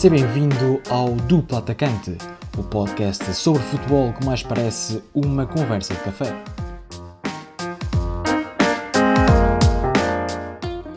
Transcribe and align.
Seja 0.00 0.14
bem-vindo 0.14 0.80
ao 0.88 1.14
Duplo 1.28 1.58
Atacante, 1.58 2.12
o 2.58 2.62
podcast 2.62 3.22
sobre 3.34 3.60
futebol 3.64 4.14
que 4.14 4.24
mais 4.24 4.42
parece 4.42 5.02
uma 5.14 5.46
conversa 5.46 5.92
de 5.92 6.00
café. 6.02 6.24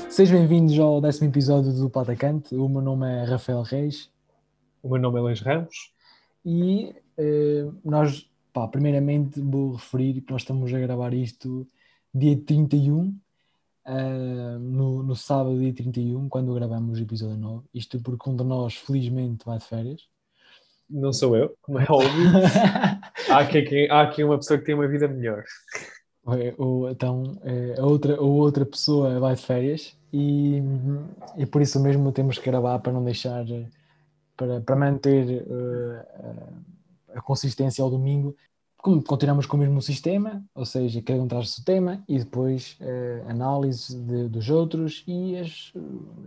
Sejam 0.10 0.40
bem-vindos 0.40 0.80
ao 0.80 1.02
décimo 1.02 1.28
episódio 1.28 1.74
do 1.74 1.82
Duplo 1.82 2.02
Atacante. 2.02 2.56
O 2.56 2.70
meu 2.70 2.82
nome 2.82 3.06
é 3.06 3.26
Rafael 3.26 3.62
Reis. 3.64 4.10
O 4.82 4.88
meu 4.88 5.02
nome 5.02 5.20
é 5.20 5.22
Luís 5.22 5.42
Ramos. 5.42 5.92
E 6.46 6.96
eh, 7.18 7.68
nós, 7.84 8.32
pá, 8.54 8.70
primeiramente 8.70 9.42
vou 9.42 9.74
referir 9.74 10.22
que 10.22 10.32
nós 10.32 10.44
estamos 10.44 10.74
a 10.74 10.80
gravar 10.80 11.14
isto 11.14 11.68
dia 12.14 12.38
31 12.38 13.14
uh, 13.86 14.60
no, 14.60 15.04
no 15.04 15.16
sábado, 15.16 15.60
dia 15.60 15.74
31, 15.74 16.30
quando 16.30 16.54
gravamos 16.54 17.00
o 17.00 17.02
episódio 17.02 17.38
9. 17.38 17.66
Isto 17.74 18.00
porque 18.02 18.30
um 18.30 18.36
de 18.36 18.44
nós, 18.44 18.76
felizmente, 18.76 19.46
vai 19.46 19.58
de 19.58 19.66
férias. 19.66 20.08
Não 20.90 21.12
sou 21.14 21.36
eu, 21.36 21.56
como 21.62 21.80
é 21.80 21.86
óbvio. 21.90 22.12
há, 23.30 23.40
aqui, 23.40 23.88
há 23.90 24.02
aqui 24.02 24.24
uma 24.24 24.38
pessoa 24.38 24.60
que 24.60 24.66
tem 24.66 24.76
uma 24.76 24.88
vida 24.88 25.08
melhor. 25.08 25.44
Ou, 26.58 26.90
então, 26.90 27.24
é, 27.44 27.80
a, 27.80 27.86
outra, 27.86 28.16
a 28.16 28.22
outra 28.22 28.66
pessoa 28.66 29.20
vai 29.20 29.36
de 29.36 29.42
férias 29.42 29.98
e, 30.12 30.62
e 31.38 31.46
por 31.46 31.62
isso 31.62 31.80
mesmo 31.82 32.12
temos 32.14 32.38
que 32.38 32.46
gravar 32.46 32.80
para 32.80 32.94
não 32.94 33.04
deixar, 33.04 33.44
para, 34.38 34.62
para 34.62 34.76
manter 34.76 35.44
uh, 35.44 36.54
a 37.14 37.22
consistência 37.22 37.84
ao 37.84 37.90
domingo 37.90 38.36
continuamos 38.84 39.46
com 39.46 39.56
o 39.56 39.60
mesmo 39.62 39.82
sistema, 39.82 40.44
ou 40.54 40.66
seja, 40.66 41.02
cada 41.02 41.22
um 41.22 41.28
traz 41.28 41.50
o 41.50 41.54
seu 41.54 41.64
tema 41.64 42.04
e 42.06 42.20
depois 42.20 42.78
uh, 42.82 43.30
análise 43.30 43.98
de, 43.98 44.28
dos 44.28 44.50
outros 44.50 45.06
e 45.08 45.38
as, 45.38 45.72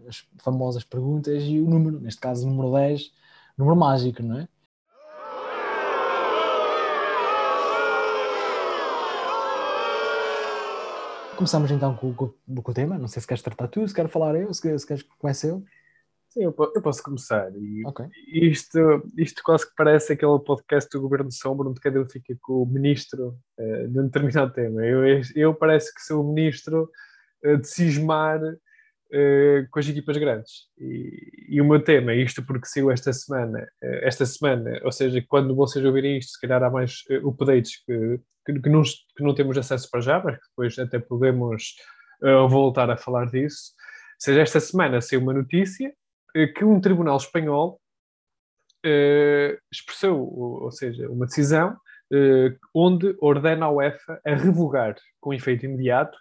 as, 0.09 0.27
famosas 0.38 0.82
perguntas 0.82 1.43
e 1.43 1.60
o 1.60 1.68
número, 1.68 2.01
neste 2.01 2.18
caso 2.18 2.46
o 2.46 2.51
número 2.51 2.73
10, 2.73 3.13
número 3.59 3.76
mágico, 3.76 4.23
não 4.23 4.38
é? 4.38 4.48
Começamos 11.37 11.70
então 11.70 11.95
com, 11.95 12.15
com, 12.15 12.29
com, 12.63 12.70
o 12.70 12.74
tema, 12.74 12.96
não 12.96 13.09
sei 13.09 13.20
se 13.20 13.29
queres 13.29 13.43
tratar 13.43 13.68
tu, 13.68 13.87
se 13.87 13.93
quer 13.93 14.09
falar 14.09 14.35
eu, 14.35 14.52
se, 14.54 14.79
se 14.79 14.87
queres 14.87 15.02
que 15.02 15.46
eu. 15.46 15.63
Sim, 16.37 16.42
eu, 16.45 16.52
posso 16.52 17.02
começar. 17.02 17.51
E 17.56 17.82
okay. 17.87 18.06
isto, 18.26 18.79
isto 19.16 19.42
quase 19.42 19.66
que 19.66 19.74
parece 19.74 20.12
aquele 20.12 20.38
podcast 20.38 20.90
do 20.90 21.01
Governo 21.01 21.32
Sombra, 21.32 21.66
onde 21.66 21.80
cada 21.80 21.98
um 21.98 22.06
fica 22.06 22.37
com 22.42 22.62
o 22.62 22.66
ministro 22.66 23.38
uh, 23.59 23.88
de 23.88 23.98
um 23.98 24.04
determinado 24.04 24.52
tema. 24.52 24.84
Eu, 24.84 25.23
eu 25.34 25.54
parece 25.54 25.95
que 25.95 26.02
sou 26.02 26.23
o 26.23 26.34
ministro 26.34 26.90
uh, 27.42 27.57
de 27.57 27.66
cismar 27.66 28.38
uh, 28.45 29.68
com 29.70 29.79
as 29.79 29.88
equipas 29.88 30.18
grandes. 30.18 30.52
E, 30.76 31.46
e, 31.57 31.60
o 31.62 31.64
meu 31.64 31.82
tema, 31.82 32.12
isto 32.12 32.45
porque 32.45 32.66
saiu 32.66 32.90
esta 32.90 33.14
semana, 33.14 33.66
esta 33.80 34.26
semana, 34.26 34.79
ou 34.84 34.92
seja, 34.92 35.24
quando 35.26 35.57
vocês 35.57 35.82
ouvirem 35.87 36.18
isto, 36.18 36.32
se 36.32 36.40
calhar 36.42 36.62
há 36.62 36.68
mais 36.68 36.98
updates 37.24 37.82
que, 37.82 38.20
que, 38.45 38.60
que, 38.60 38.68
não, 38.68 38.82
que 38.82 39.24
não 39.24 39.34
temos 39.34 39.57
acesso 39.57 39.88
para 39.90 40.02
já, 40.02 40.23
mas 40.23 40.34
que 40.34 40.48
depois 40.51 40.79
até 40.79 40.98
podemos 40.98 41.76
voltar 42.51 42.90
a 42.90 42.96
falar 42.98 43.24
disso. 43.30 43.73
Ou 43.74 44.20
seja, 44.20 44.42
esta 44.42 44.60
semana 44.60 45.01
saiu 45.01 45.23
uma 45.23 45.32
notícia 45.32 45.90
que 46.54 46.65
um 46.65 46.80
tribunal 46.80 47.16
espanhol 47.16 47.80
uh, 48.84 49.59
expressou, 49.73 50.18
ou 50.62 50.70
seja, 50.70 51.09
uma 51.10 51.26
decisão 51.26 51.76
uh, 52.12 52.56
onde 52.74 53.16
ordena 53.20 53.66
a 53.66 53.70
UEFA 53.70 54.20
a 54.24 54.34
revogar 54.34 54.96
com 55.20 55.32
efeito 55.32 55.64
imediato 55.64 56.16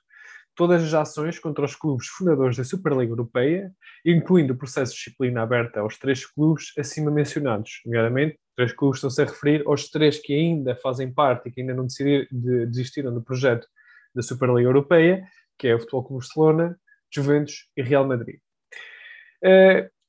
todas 0.56 0.82
as 0.82 0.94
ações 0.94 1.38
contra 1.38 1.66
os 1.66 1.76
clubes 1.76 2.08
fundadores 2.08 2.56
da 2.56 2.64
Superliga 2.64 3.12
Europeia, 3.12 3.72
incluindo 4.06 4.54
o 4.54 4.58
processo 4.58 4.94
de 4.94 5.00
disciplina 5.00 5.42
aberto 5.42 5.78
aos 5.78 5.98
três 5.98 6.26
clubes 6.26 6.72
acima 6.78 7.12
mencionados, 7.12 7.82
nomeadamente, 7.86 8.40
três 8.56 8.72
clubes 8.72 9.00
estão-se 9.00 9.22
a 9.22 9.26
referir 9.26 9.64
aos 9.68 9.90
três 9.90 10.18
que 10.18 10.34
ainda 10.34 10.74
fazem 10.78 11.12
parte 11.12 11.50
e 11.50 11.52
que 11.52 11.60
ainda 11.60 11.74
não 11.74 11.86
desistiram 12.32 13.14
do 13.14 13.22
projeto 13.22 13.68
da 14.16 14.22
Superliga 14.22 14.70
Europeia, 14.70 15.28
que 15.60 15.68
é 15.68 15.76
o 15.76 15.80
Futebol 15.80 16.04
Clube 16.06 16.22
Barcelona, 16.22 16.80
Juventus 17.14 17.70
e 17.76 17.82
Real 17.82 18.08
Madrid. 18.08 18.40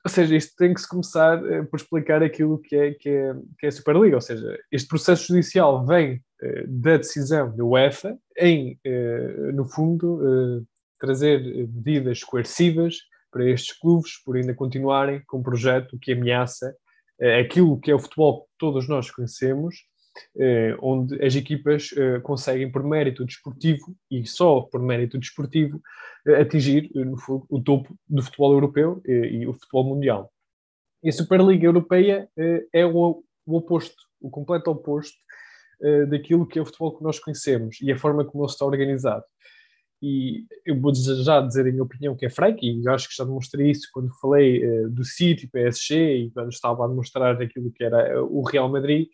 Ou 0.06 0.08
seja, 0.08 0.36
isto 0.36 0.54
tem 0.56 0.72
que 0.72 0.80
se 0.80 0.88
começar 0.88 1.42
uh, 1.42 1.66
por 1.66 1.80
explicar 1.80 2.22
aquilo 2.22 2.60
que 2.60 2.76
é, 2.76 2.94
que, 2.94 3.08
é, 3.08 3.34
que 3.58 3.66
é 3.66 3.68
a 3.68 3.72
Superliga. 3.72 4.14
Ou 4.14 4.20
seja, 4.20 4.56
este 4.70 4.86
processo 4.86 5.26
judicial 5.26 5.84
vem 5.84 6.22
uh, 6.42 6.68
da 6.68 6.96
decisão 6.96 7.54
da 7.56 7.64
UEFA 7.64 8.16
em, 8.38 8.78
uh, 8.86 9.52
no 9.52 9.66
fundo, 9.66 10.64
trazer 11.00 11.40
medidas 11.68 12.22
coercivas 12.22 12.94
para 13.32 13.50
estes 13.50 13.76
clubes 13.76 14.22
por 14.24 14.36
ainda 14.36 14.54
continuarem 14.54 15.22
com 15.26 15.38
um 15.38 15.42
projeto 15.42 15.98
que 16.00 16.12
ameaça 16.12 16.72
aquilo 17.40 17.80
que 17.80 17.90
é 17.90 17.94
o 17.94 17.98
futebol 17.98 18.42
que 18.42 18.48
todos 18.58 18.88
nós 18.88 19.10
conhecemos 19.10 19.74
eh, 19.74 19.95
onde 20.80 21.22
as 21.24 21.34
equipas 21.34 21.90
eh, 21.96 22.20
conseguem, 22.20 22.70
por 22.70 22.82
mérito 22.82 23.24
desportivo 23.24 23.96
e 24.10 24.26
só 24.26 24.60
por 24.60 24.80
mérito 24.82 25.18
desportivo, 25.18 25.80
eh, 26.26 26.40
atingir 26.40 26.90
no, 26.94 27.16
o 27.48 27.60
topo 27.60 27.96
do 28.08 28.22
futebol 28.22 28.52
europeu 28.52 29.02
e 29.06 29.46
o 29.46 29.52
futebol 29.52 29.84
mundial. 29.84 30.32
E 31.02 31.08
a 31.08 31.12
Superliga 31.12 31.66
Europeia 31.66 32.28
é 32.72 32.84
o, 32.84 33.22
oposto, 33.46 34.02
o 34.20 34.28
completo 34.28 34.70
oposto 34.70 35.16
daquilo 36.08 36.46
que 36.46 36.58
é 36.58 36.62
o 36.62 36.64
futebol 36.64 36.96
que 36.96 37.04
nós 37.04 37.20
conhecemos 37.20 37.78
e 37.82 37.92
a 37.92 37.98
forma 37.98 38.24
como 38.24 38.42
ele 38.42 38.50
está 38.50 38.64
organizado. 38.64 39.22
E 40.02 40.44
eu 40.64 40.80
vou 40.80 40.92
já 40.94 41.40
dizer 41.40 41.60
a 41.60 41.70
minha 41.70 41.82
opinião 41.82 42.16
que 42.16 42.26
é 42.26 42.30
franca, 42.30 42.60
e 42.62 42.82
acho 42.88 43.08
que 43.08 43.14
já 43.14 43.24
demonstrei 43.24 43.70
isso 43.70 43.88
quando 43.92 44.10
falei 44.20 44.88
do 44.88 45.04
City, 45.04 45.46
PSG, 45.46 46.16
e 46.16 46.30
quando 46.30 46.50
estava 46.50 46.84
a 46.84 46.88
demonstrar 46.88 47.40
aquilo 47.40 47.70
que 47.70 47.84
era 47.84 48.24
o 48.24 48.42
Real 48.42 48.68
Madrid, 48.68 49.08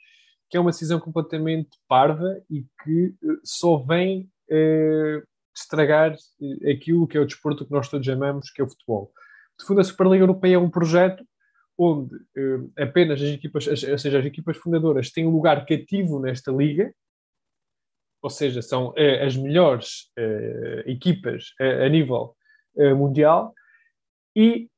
que 0.52 0.58
é 0.58 0.60
uma 0.60 0.70
decisão 0.70 1.00
completamente 1.00 1.70
parva 1.88 2.38
e 2.50 2.66
que 2.84 3.14
eh, 3.24 3.36
só 3.42 3.78
vem 3.78 4.30
eh, 4.50 5.22
estragar 5.56 6.12
eh, 6.12 6.72
aquilo 6.72 7.08
que 7.08 7.16
é 7.16 7.20
o 7.22 7.24
desporto 7.24 7.64
que 7.64 7.72
nós 7.72 7.88
todos 7.88 8.06
amamos, 8.06 8.50
que 8.50 8.60
é 8.60 8.64
o 8.64 8.68
futebol. 8.68 9.10
De 9.58 9.64
fundo, 9.64 9.80
a 9.80 9.84
Superliga 9.84 10.24
Europeia 10.24 10.56
é 10.56 10.58
um 10.58 10.68
projeto 10.68 11.26
onde 11.78 12.14
apenas 12.76 13.20
as 13.22 13.30
equipas, 13.30 13.66
ou 13.66 13.98
seja, 13.98 14.18
as 14.18 14.26
equipas 14.26 14.58
fundadoras 14.58 15.10
têm 15.10 15.26
um 15.26 15.30
lugar 15.30 15.64
cativo 15.64 16.20
nesta 16.20 16.52
liga, 16.52 16.94
ou 18.20 18.28
seja, 18.28 18.60
são 18.60 18.94
as 19.26 19.36
melhores 19.36 20.12
equipas 20.84 21.54
a 21.58 21.88
nível 21.88 22.36
mundial, 22.94 23.54
e 24.36 24.68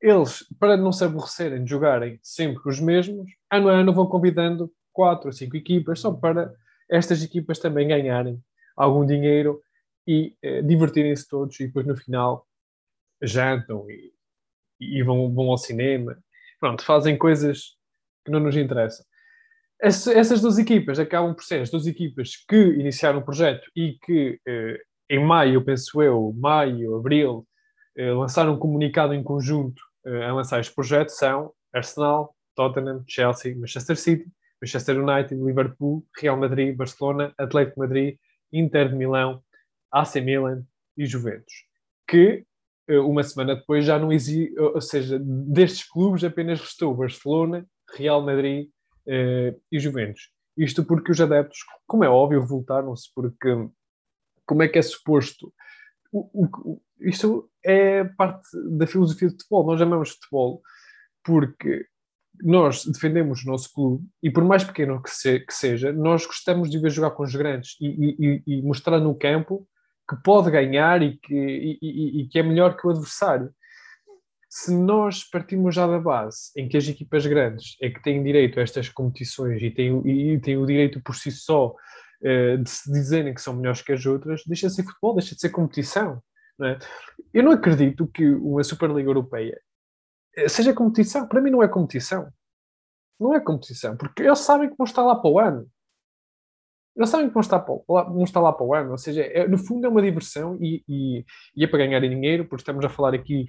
eles, 0.00 0.46
para 0.60 0.76
não 0.76 0.92
se 0.92 1.04
aborrecerem 1.04 1.64
de 1.64 1.70
jogarem 1.70 2.20
sempre 2.22 2.62
os 2.68 2.78
mesmos, 2.78 3.28
ano 3.50 3.68
a 3.70 3.72
ano 3.72 3.94
vão 3.94 4.06
convidando 4.06 4.70
quatro 4.96 5.26
ou 5.26 5.32
cinco 5.32 5.58
equipas, 5.58 6.00
só 6.00 6.10
para 6.10 6.54
estas 6.90 7.22
equipas 7.22 7.58
também 7.58 7.86
ganharem 7.86 8.42
algum 8.74 9.04
dinheiro 9.04 9.60
e 10.08 10.34
eh, 10.42 10.62
divertirem-se 10.62 11.28
todos 11.28 11.60
e 11.60 11.66
depois 11.66 11.86
no 11.86 11.94
final 11.94 12.46
jantam 13.22 13.84
e, 13.90 14.12
e 14.80 15.02
vão, 15.02 15.34
vão 15.34 15.50
ao 15.50 15.58
cinema. 15.58 16.16
Pronto, 16.58 16.82
fazem 16.82 17.18
coisas 17.18 17.76
que 18.24 18.30
não 18.30 18.40
nos 18.40 18.56
interessam. 18.56 19.04
essas 19.78 20.40
duas 20.40 20.58
equipas 20.58 20.98
acabam 20.98 21.34
por 21.34 21.44
ser 21.44 21.60
as 21.60 21.70
duas 21.70 21.86
equipas 21.86 22.36
que 22.48 22.56
iniciaram 22.56 23.18
o 23.18 23.24
projeto 23.24 23.70
e 23.76 23.98
que 24.02 24.40
eh, 24.46 24.80
em 25.10 25.22
maio, 25.24 25.62
penso 25.62 26.02
eu, 26.02 26.32
maio, 26.38 26.96
abril, 26.96 27.46
eh, 27.96 28.12
lançaram 28.12 28.54
um 28.54 28.58
comunicado 28.58 29.12
em 29.12 29.22
conjunto 29.22 29.82
eh, 30.06 30.24
a 30.24 30.32
lançar 30.32 30.60
este 30.60 30.74
projeto 30.74 31.10
são 31.10 31.52
Arsenal, 31.74 32.34
Tottenham, 32.54 33.04
Chelsea, 33.06 33.54
Manchester 33.56 33.96
City 33.96 34.30
Manchester 34.60 35.02
United, 35.02 35.42
Liverpool, 35.42 36.04
Real 36.18 36.36
Madrid, 36.36 36.76
Barcelona, 36.76 37.34
Atlético 37.38 37.80
Madrid, 37.80 38.16
Inter 38.52 38.88
de 38.88 38.96
Milão, 38.96 39.42
AC 39.92 40.16
Milan 40.16 40.64
e 40.96 41.06
Juventus. 41.06 41.52
Que 42.08 42.44
eh, 42.88 42.98
uma 42.98 43.22
semana 43.22 43.56
depois 43.56 43.84
já 43.84 43.98
não 43.98 44.12
existe, 44.12 44.58
ou 44.58 44.80
seja, 44.80 45.18
destes 45.20 45.88
clubes 45.88 46.24
apenas 46.24 46.60
restou 46.60 46.94
Barcelona, 46.94 47.66
Real 47.96 48.22
Madrid 48.22 48.68
uh, 49.06 49.60
e 49.70 49.78
Juventus. 49.78 50.30
Isto 50.56 50.84
porque 50.84 51.12
os 51.12 51.20
adeptos, 51.20 51.58
como 51.86 52.04
é 52.04 52.08
óbvio, 52.08 52.40
revoltaram-se 52.40 53.10
porque 53.14 53.48
como 54.46 54.62
é 54.62 54.68
que 54.68 54.78
é 54.78 54.82
suposto 54.82 55.52
o, 56.12 56.46
o, 56.46 56.82
isto 57.00 57.50
é 57.64 58.04
parte 58.04 58.48
da 58.70 58.86
filosofia 58.86 59.28
do 59.28 59.34
futebol. 59.34 59.66
Nós 59.66 59.80
amamos 59.80 60.10
futebol 60.10 60.62
porque 61.24 61.86
nós 62.42 62.84
defendemos 62.84 63.42
o 63.42 63.46
nosso 63.46 63.72
clube 63.72 64.04
e 64.22 64.30
por 64.30 64.44
mais 64.44 64.64
pequeno 64.64 65.02
que, 65.02 65.10
se, 65.10 65.40
que 65.40 65.52
seja, 65.52 65.92
nós 65.92 66.26
gostamos 66.26 66.70
de 66.70 66.78
ver 66.78 66.90
jogar 66.90 67.10
com 67.12 67.22
os 67.22 67.34
grandes 67.34 67.76
e, 67.80 68.16
e, 68.18 68.42
e 68.46 68.62
mostrar 68.62 68.98
no 68.98 69.14
campo 69.14 69.66
que 70.08 70.16
pode 70.22 70.50
ganhar 70.50 71.02
e 71.02 71.18
que, 71.18 71.34
e, 71.34 72.22
e, 72.22 72.28
que 72.28 72.38
é 72.38 72.42
melhor 72.42 72.76
que 72.76 72.86
o 72.86 72.90
adversário. 72.90 73.50
Se 74.48 74.72
nós 74.72 75.24
partimos 75.24 75.74
já 75.74 75.86
da 75.86 75.98
base 75.98 76.50
em 76.56 76.68
que 76.68 76.76
as 76.76 76.86
equipas 76.86 77.26
grandes 77.26 77.76
é 77.82 77.90
que 77.90 78.02
têm 78.02 78.22
direito 78.22 78.58
a 78.58 78.62
estas 78.62 78.88
competições 78.88 79.60
e 79.60 79.70
têm, 79.70 80.00
e 80.06 80.40
têm 80.40 80.56
o 80.56 80.66
direito 80.66 81.00
por 81.02 81.16
si 81.16 81.30
só 81.32 81.68
uh, 81.70 82.58
de 82.62 82.70
se 82.70 82.90
dizerem 82.90 83.34
que 83.34 83.42
são 83.42 83.54
melhores 83.54 83.82
que 83.82 83.92
as 83.92 84.06
outras, 84.06 84.42
deixa 84.46 84.68
de 84.68 84.74
ser 84.74 84.84
futebol, 84.84 85.14
deixa 85.14 85.34
de 85.34 85.40
ser 85.40 85.50
competição. 85.50 86.22
Não 86.58 86.68
é? 86.68 86.78
Eu 87.34 87.42
não 87.42 87.52
acredito 87.52 88.06
que 88.06 88.24
uma 88.26 88.64
Superliga 88.64 89.10
Europeia 89.10 89.60
seja 90.48 90.74
competição, 90.74 91.26
para 91.26 91.40
mim 91.40 91.50
não 91.50 91.62
é 91.62 91.68
competição. 91.68 92.28
Não 93.18 93.34
é 93.34 93.40
competição, 93.40 93.96
porque 93.96 94.22
eles 94.22 94.40
sabem 94.40 94.68
que 94.68 94.76
vão 94.76 94.84
estar 94.84 95.02
lá 95.02 95.16
para 95.16 95.30
o 95.30 95.38
ano. 95.38 95.66
Eles 96.94 97.10
sabem 97.10 97.28
que 97.28 97.34
vão 97.34 97.40
estar, 97.40 97.60
para, 97.60 97.74
lá, 97.88 98.04
vão 98.04 98.24
estar 98.24 98.40
lá 98.40 98.52
para 98.52 98.64
o 98.64 98.74
ano, 98.74 98.92
ou 98.92 98.98
seja, 98.98 99.22
é, 99.22 99.46
no 99.46 99.58
fundo 99.58 99.86
é 99.86 99.88
uma 99.88 100.00
diversão 100.00 100.56
e, 100.60 100.82
e, 100.88 101.24
e 101.54 101.64
é 101.64 101.66
para 101.66 101.78
ganhar 101.78 102.00
dinheiro, 102.00 102.46
porque 102.46 102.62
estamos 102.62 102.84
a 102.84 102.88
falar 102.88 103.14
aqui 103.14 103.46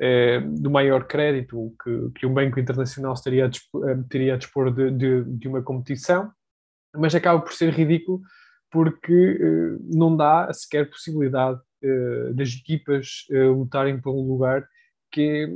é, 0.00 0.40
do 0.40 0.70
maior 0.70 1.06
crédito 1.06 1.74
que, 1.82 2.10
que 2.20 2.26
um 2.26 2.32
banco 2.32 2.60
internacional 2.60 3.14
teria 3.14 3.46
a 3.46 3.48
eh, 3.48 3.98
teria 4.08 4.34
a 4.34 4.36
dispor 4.36 4.72
de, 4.72 4.92
de, 4.92 5.24
de, 5.24 5.48
uma 5.48 5.60
competição, 5.60 6.30
mas 6.94 7.14
acaba 7.16 7.40
por 7.40 7.52
ser 7.52 7.72
ridículo 7.72 8.20
porque 8.70 9.12
eh, 9.12 9.78
não 9.92 10.16
dá 10.16 10.52
sequer 10.52 10.88
possibilidade 10.88 11.60
eh, 11.82 12.32
das 12.32 12.50
equipas 12.50 13.26
lutarem 13.28 14.00
por 14.00 14.14
um 14.14 14.22
lugar 14.28 14.64
que, 15.10 15.48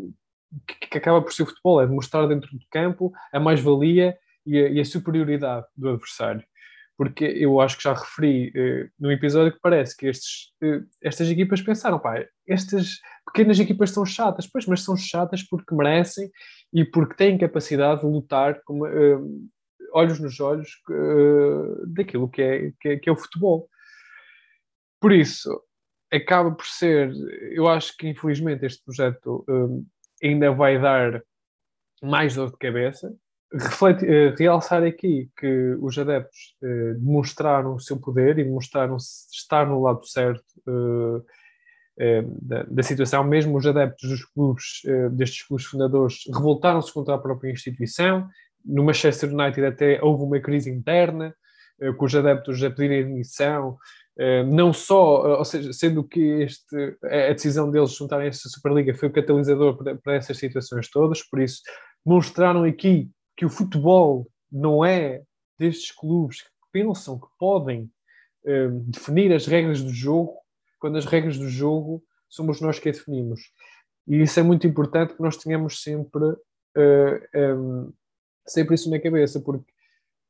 que, 0.66 0.88
que, 0.88 0.98
acaba 0.98 1.22
por 1.22 1.32
ser 1.32 1.46
futebol, 1.46 1.80
é 1.80 1.86
demonstrar 1.86 2.26
dentro 2.28 2.50
do 2.50 2.64
campo 2.70 3.12
a 3.32 3.40
mais-valia 3.40 4.16
e, 4.46 4.56
e 4.58 4.80
a, 4.80 4.84
superioridade 4.84 5.66
do 5.76 5.90
adversário 5.90 6.44
porque 6.96 7.24
eu 7.24 7.60
acho 7.60 7.76
que 7.78 7.82
já 7.82 7.94
referi 7.94 8.50
uh, 8.50 8.90
no 8.96 9.10
episódio 9.10 9.52
que 9.52 9.60
parece 9.60 9.96
que 9.96 10.06
estes, 10.06 10.52
uh, 10.62 10.86
estas 11.02 11.28
equipas 11.28 11.60
pensaram, 11.60 11.98
pá, 11.98 12.24
estas 12.46 13.00
pequenas 13.26 13.58
equipas 13.58 13.90
são 13.90 14.06
chatas, 14.06 14.46
pois, 14.46 14.66
mas 14.66 14.82
são 14.82 14.96
chatas 14.96 15.42
porque 15.42 15.74
merecem 15.74 16.30
e 16.72 16.84
porque 16.84 17.16
têm 17.16 17.38
capacidade 17.38 18.02
de 18.02 18.06
lutar 18.06 18.60
com, 18.64 18.82
uh, 18.82 19.48
olhos 19.94 20.20
nos 20.20 20.38
olhos 20.40 20.70
daquilo 21.88 22.28
que 22.28 22.40
é, 22.40 22.72
que 22.80 22.88
é, 22.88 22.96
que, 22.98 23.08
é, 23.08 23.12
o 23.12 23.16
futebol. 23.16 23.68
Por 25.00 25.12
isso, 25.12 25.50
acaba 26.10 26.50
por 26.52 26.66
ser, 26.66 27.12
eu 27.50 27.68
acho 27.68 27.96
que 27.96 28.08
infelizmente 28.08 28.64
este 28.64 28.82
projeto 28.84 29.44
ainda 30.22 30.52
vai 30.52 30.80
dar 30.80 31.22
mais 32.02 32.34
dor 32.34 32.50
de 32.50 32.58
cabeça, 32.58 33.14
uh, 33.54 34.34
realçar 34.38 34.82
aqui 34.82 35.30
que 35.36 35.76
os 35.80 35.96
adeptos 35.98 36.56
uh, 36.62 36.94
demonstraram 36.98 37.74
o 37.74 37.80
seu 37.80 37.98
poder 37.98 38.38
e 38.38 38.44
demonstraram 38.44 38.96
estar 38.96 39.66
no 39.66 39.82
lado 39.82 40.06
certo 40.06 40.44
uh, 40.66 41.24
da, 42.40 42.62
da, 42.64 42.82
situação. 42.82 43.22
Mesmo 43.22 43.56
os 43.56 43.66
adeptos 43.66 44.08
dos 44.08 44.24
clubes, 44.24 44.80
destes 45.12 45.46
clubes 45.46 45.66
fundadores, 45.66 46.22
revoltaram-se 46.34 46.92
contra 46.92 47.14
a 47.14 47.18
própria 47.18 47.52
instituição. 47.52 48.26
No 48.64 48.82
Manchester 48.82 49.30
United 49.32 49.64
até 49.66 50.02
houve 50.02 50.24
uma 50.24 50.40
crise 50.40 50.70
interna, 50.70 51.34
com 51.98 52.04
os 52.06 52.14
adeptos 52.14 52.64
a 52.64 52.70
pedirem 52.70 53.02
admissão. 53.02 53.76
Não 54.50 54.72
só, 54.72 55.38
ou 55.38 55.44
seja, 55.44 55.72
sendo 55.72 56.04
que 56.04 56.20
este, 56.42 56.96
a 57.02 57.32
decisão 57.32 57.70
deles 57.70 57.92
juntarem 57.92 58.28
esta 58.28 58.48
Superliga 58.48 58.94
foi 58.94 59.08
o 59.08 59.12
catalisador 59.12 59.76
para, 59.76 59.96
para 59.96 60.14
essas 60.16 60.36
situações 60.36 60.90
todas, 60.90 61.22
por 61.22 61.40
isso 61.40 61.62
mostraram 62.04 62.64
aqui 62.64 63.10
que 63.36 63.44
o 63.44 63.50
futebol 63.50 64.28
não 64.50 64.84
é 64.84 65.22
destes 65.58 65.90
clubes 65.90 66.42
que 66.42 66.48
pensam 66.72 67.18
que 67.18 67.26
podem 67.38 67.90
um, 68.44 68.90
definir 68.90 69.32
as 69.32 69.46
regras 69.46 69.82
do 69.82 69.90
jogo, 69.90 70.34
quando 70.78 70.98
as 70.98 71.06
regras 71.06 71.38
do 71.38 71.48
jogo 71.48 72.02
somos 72.28 72.60
nós 72.60 72.78
que 72.78 72.88
a 72.88 72.92
definimos. 72.92 73.40
E 74.06 74.20
isso 74.20 74.38
é 74.40 74.42
muito 74.42 74.66
importante 74.66 75.14
que 75.14 75.22
nós 75.22 75.36
tenhamos 75.36 75.82
sempre, 75.82 76.24
uh, 76.24 77.56
um, 77.56 77.92
sempre 78.46 78.74
isso 78.74 78.90
na 78.90 78.98
cabeça, 78.98 79.40
porque 79.40 79.72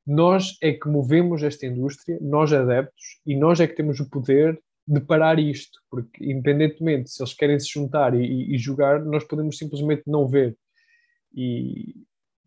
nós 0.07 0.57
é 0.61 0.73
que 0.73 0.89
movemos 0.89 1.43
esta 1.43 1.67
indústria, 1.67 2.19
nós 2.21 2.53
adeptos, 2.53 3.21
e 3.27 3.37
nós 3.37 3.61
é 3.61 3.67
que 3.67 3.77
temos 3.77 4.01
o 4.01 4.11
poder 4.11 4.61
de 4.87 5.01
parar 5.01 5.39
isto, 5.39 5.79
porque 5.89 6.25
independentemente 6.25 7.11
se 7.11 7.23
eles 7.23 7.35
querem 7.35 7.59
se 7.59 7.69
juntar 7.69 8.15
e, 8.15 8.55
e, 8.55 8.59
jogar, 8.59 9.05
nós 9.05 9.25
podemos 9.25 9.57
simplesmente 9.57 10.03
não 10.07 10.27
ver. 10.27 10.57
E, 11.33 11.95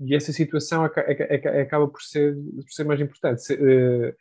e 0.02 0.14
essa 0.14 0.34
situação 0.34 0.84
acaba 0.84 1.88
por 1.88 2.02
ser, 2.02 2.36
por 2.36 2.72
ser 2.72 2.84
mais 2.84 3.00
importante, 3.00 3.42
eh, 3.54 4.14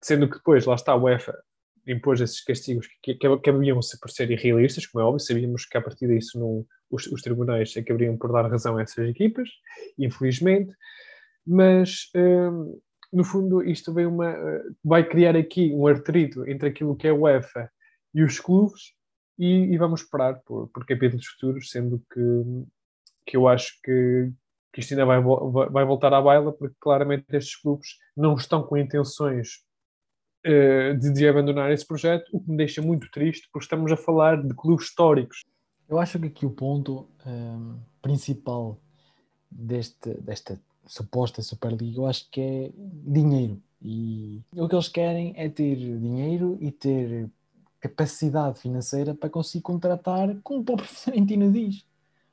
sendo 0.00 0.28
que 0.28 0.36
depois, 0.36 0.64
lá 0.64 0.76
está, 0.76 0.92
a 0.92 0.96
UEFA 0.96 1.36
impôs 1.86 2.20
esses 2.20 2.40
castigos 2.42 2.86
que, 3.02 3.14
que, 3.14 3.36
que 3.38 3.50
haviam 3.50 3.78
por 4.00 4.10
ser 4.10 4.30
irrealistas, 4.30 4.86
como 4.86 5.02
é 5.02 5.06
óbvio, 5.06 5.20
sabíamos 5.20 5.66
que 5.66 5.76
a 5.76 5.82
partir 5.82 6.06
disso 6.06 6.38
não, 6.38 6.64
os, 6.90 7.06
os 7.08 7.20
tribunais 7.20 7.76
acabariam 7.76 8.16
por 8.16 8.32
dar 8.32 8.48
razão 8.48 8.78
a 8.78 8.82
essas 8.82 9.08
equipas, 9.08 9.48
infelizmente, 9.98 10.72
mas 11.46 12.10
um, 12.16 12.80
no 13.12 13.24
fundo 13.24 13.62
isto 13.62 13.92
vem 13.92 14.06
uma, 14.06 14.34
vai 14.84 15.06
criar 15.08 15.36
aqui 15.36 15.72
um 15.72 15.86
artrito 15.86 16.48
entre 16.48 16.68
aquilo 16.68 16.96
que 16.96 17.06
é 17.06 17.10
a 17.10 17.14
UEFA 17.14 17.70
e 18.14 18.22
os 18.22 18.40
clubes 18.40 18.94
e, 19.38 19.72
e 19.72 19.78
vamos 19.78 20.02
esperar 20.02 20.40
por, 20.44 20.68
por 20.68 20.86
capítulos 20.86 21.26
futuros, 21.26 21.70
sendo 21.70 22.02
que, 22.12 22.20
que 23.26 23.36
eu 23.36 23.48
acho 23.48 23.78
que, 23.82 24.30
que 24.72 24.80
isto 24.80 24.92
ainda 24.92 25.04
vai, 25.04 25.20
vai 25.70 25.84
voltar 25.84 26.12
à 26.12 26.20
baila, 26.20 26.52
porque 26.52 26.76
claramente 26.80 27.26
estes 27.30 27.56
clubes 27.56 27.98
não 28.16 28.34
estão 28.34 28.62
com 28.62 28.76
intenções 28.76 29.64
uh, 30.46 30.96
de, 30.98 31.12
de, 31.12 31.28
abandonar 31.28 31.72
esse 31.72 31.86
projeto, 31.86 32.28
o 32.32 32.40
que 32.40 32.50
me 32.50 32.56
deixa 32.56 32.80
muito 32.80 33.10
triste, 33.10 33.48
porque 33.52 33.64
estamos 33.64 33.90
a 33.90 33.96
falar 33.96 34.42
de 34.42 34.54
clubes 34.54 34.86
históricos. 34.86 35.44
Eu 35.88 35.98
acho 35.98 36.18
que 36.18 36.26
aqui 36.26 36.46
o 36.46 36.50
ponto 36.50 37.08
um, 37.26 37.78
principal 38.00 38.80
deste, 39.50 40.14
desta 40.20 40.60
suposta 40.86 41.42
Superliga, 41.42 42.00
eu 42.00 42.06
acho 42.06 42.28
que 42.30 42.40
é 42.40 42.70
dinheiro. 42.76 43.60
E 43.82 44.42
o 44.56 44.68
que 44.68 44.74
eles 44.74 44.88
querem 44.88 45.34
é 45.36 45.48
ter 45.48 45.76
dinheiro 45.76 46.56
e 46.60 46.70
ter 46.70 47.28
capacidade 47.80 48.60
financeira 48.60 49.14
para 49.14 49.28
conseguir 49.28 49.62
contratar, 49.62 50.34
como 50.42 50.60
o 50.60 50.64
próprio 50.64 50.88
Florentino 50.88 51.52
diz. 51.52 51.84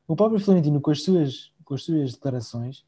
O 0.07 0.15
próprio 0.15 0.39
Florentino, 0.39 0.79
com 0.79 0.91
as 0.91 1.03
suas 1.03 1.51
com 1.71 1.75
as 1.75 1.83
suas 1.83 2.11
declarações, 2.11 2.83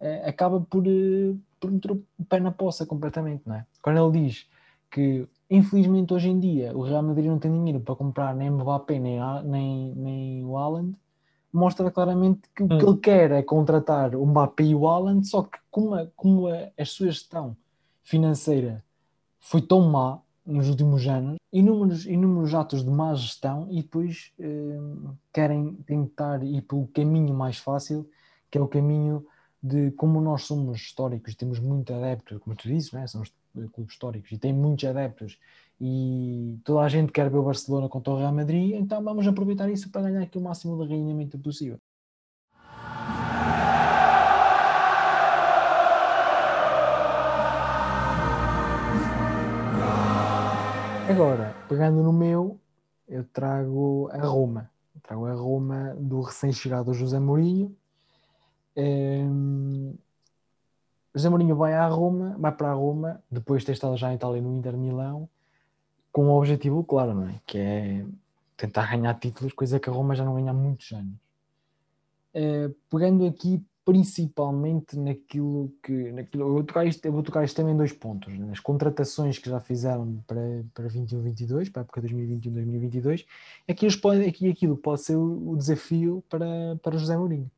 é, 0.00 0.28
acaba 0.28 0.60
por, 0.60 0.84
eh, 0.84 1.32
por 1.60 1.70
meter 1.70 1.92
o 1.92 2.24
pé 2.28 2.40
na 2.40 2.50
poça 2.50 2.84
completamente, 2.84 3.42
não 3.46 3.54
é? 3.54 3.64
Quando 3.80 3.98
ele 3.98 4.26
diz 4.26 4.48
que, 4.90 5.28
infelizmente, 5.48 6.12
hoje 6.12 6.28
em 6.28 6.40
dia 6.40 6.76
o 6.76 6.82
Real 6.82 7.04
Madrid 7.04 7.26
não 7.26 7.38
tem 7.38 7.52
dinheiro 7.52 7.78
para 7.78 7.94
comprar 7.94 8.34
nem 8.34 8.50
Mbappé 8.50 8.98
nem, 8.98 9.20
nem, 9.44 9.94
nem 9.94 10.44
o 10.44 10.56
Haaland, 10.58 10.96
mostra 11.52 11.90
claramente 11.90 12.42
que 12.54 12.62
o 12.62 12.68
que 12.68 12.74
hum. 12.74 12.88
ele 12.90 12.98
quer 12.98 13.30
é 13.32 13.42
contratar 13.42 14.14
o 14.14 14.24
Mbappé 14.26 14.64
e 14.64 14.74
o 14.74 14.88
Haaland, 14.88 15.26
só 15.26 15.42
que 15.42 15.58
como 15.70 15.94
a, 15.94 16.06
como 16.16 16.48
a, 16.48 16.70
a 16.78 16.84
sua 16.84 17.10
gestão 17.10 17.56
financeira 18.02 18.84
foi 19.38 19.62
tão 19.62 19.80
má 19.82 20.20
nos 20.44 20.68
últimos 20.68 21.06
anos, 21.06 21.36
inúmeros, 21.52 22.06
inúmeros 22.06 22.54
atos 22.54 22.84
de 22.84 22.90
má 22.90 23.14
gestão 23.14 23.68
e 23.70 23.82
depois 23.82 24.32
eh, 24.38 24.78
querem 25.32 25.74
tentar 25.86 26.42
ir 26.42 26.62
pelo 26.62 26.86
caminho 26.88 27.34
mais 27.34 27.58
fácil, 27.58 28.08
que 28.50 28.58
é 28.58 28.60
o 28.60 28.66
caminho 28.66 29.24
de 29.62 29.90
como 29.92 30.20
nós 30.20 30.44
somos 30.44 30.80
históricos, 30.80 31.34
temos 31.34 31.58
muito 31.60 31.92
adeptos, 31.92 32.38
como 32.38 32.56
tu 32.56 32.66
dizes, 32.66 32.92
né? 32.92 33.06
somos 33.06 33.32
clubes 33.52 33.92
históricos 33.92 34.32
e 34.32 34.38
tem 34.38 34.52
muitos 34.52 34.84
adeptos 34.88 35.38
e 35.80 36.60
toda 36.62 36.80
a 36.80 36.88
gente 36.88 37.10
quer 37.10 37.30
ver 37.30 37.38
o 37.38 37.42
Barcelona 37.42 37.88
contra 37.88 38.12
o 38.12 38.18
Real 38.18 38.34
Madrid, 38.34 38.74
então 38.74 39.02
vamos 39.02 39.26
aproveitar 39.26 39.70
isso 39.70 39.90
para 39.90 40.02
ganhar 40.02 40.22
aqui 40.22 40.36
o 40.36 40.40
máximo 40.40 40.80
de 40.82 40.88
ganhamento 40.88 41.38
possível. 41.38 41.78
Agora, 51.08 51.56
pegando 51.68 52.02
no 52.02 52.12
meu, 52.12 52.60
eu 53.08 53.24
trago 53.24 54.08
a 54.12 54.18
Roma. 54.18 54.70
Eu 54.94 55.00
trago 55.00 55.26
a 55.26 55.34
Roma 55.34 55.96
do 55.98 56.20
recém-chegado 56.20 56.94
José 56.94 57.18
Mourinho. 57.18 57.74
Um, 58.76 59.94
José 61.14 61.28
Mourinho 61.28 61.56
vai 61.56 61.74
à 61.74 61.88
Roma, 61.88 62.36
vai 62.38 62.52
para 62.52 62.70
a 62.70 62.74
Roma, 62.74 63.20
depois 63.28 63.62
de 63.62 63.66
ter 63.66 63.72
estado 63.72 63.96
já 63.96 64.12
em 64.12 64.14
Itália 64.14 64.40
no 64.40 64.56
Inter 64.56 64.76
Milão, 64.76 65.28
com 66.12 66.26
um 66.26 66.30
objetivo 66.30 66.82
claro, 66.84 67.14
não 67.14 67.28
é? 67.28 67.40
Que 67.46 67.58
é 67.58 68.04
tentar 68.56 68.90
ganhar 68.90 69.14
títulos, 69.14 69.52
coisa 69.52 69.80
que 69.80 69.88
a 69.88 69.92
Roma 69.92 70.14
já 70.14 70.24
não 70.24 70.34
ganha 70.34 70.50
há 70.50 70.54
muitos 70.54 70.92
anos. 70.92 71.14
Uh, 72.34 72.74
pegando 72.88 73.26
aqui 73.26 73.64
principalmente 73.84 74.96
naquilo 74.96 75.72
que. 75.82 76.12
Naquilo, 76.12 76.44
eu, 76.44 76.52
vou 76.52 76.64
tocar 76.64 76.86
isto, 76.86 77.04
eu 77.04 77.12
vou 77.12 77.22
tocar 77.22 77.44
isto 77.44 77.56
também 77.56 77.74
em 77.74 77.76
dois 77.76 77.92
pontos: 77.92 78.32
né? 78.32 78.46
nas 78.46 78.60
contratações 78.60 79.38
que 79.38 79.50
já 79.50 79.58
fizeram 79.60 80.22
para, 80.26 80.40
para 80.72 80.88
21-22, 80.88 81.72
para 81.72 81.82
a 81.82 81.84
época 81.84 82.02
2021-2022, 82.02 83.26
aqui, 83.68 83.86
aqui 84.28 84.50
aquilo 84.50 84.76
pode 84.76 85.02
ser 85.02 85.16
o, 85.16 85.50
o, 85.50 85.56
desafio 85.56 86.22
para, 86.28 86.46
para 86.82 86.98
José 86.98 87.16
Mourinho. 87.16 87.50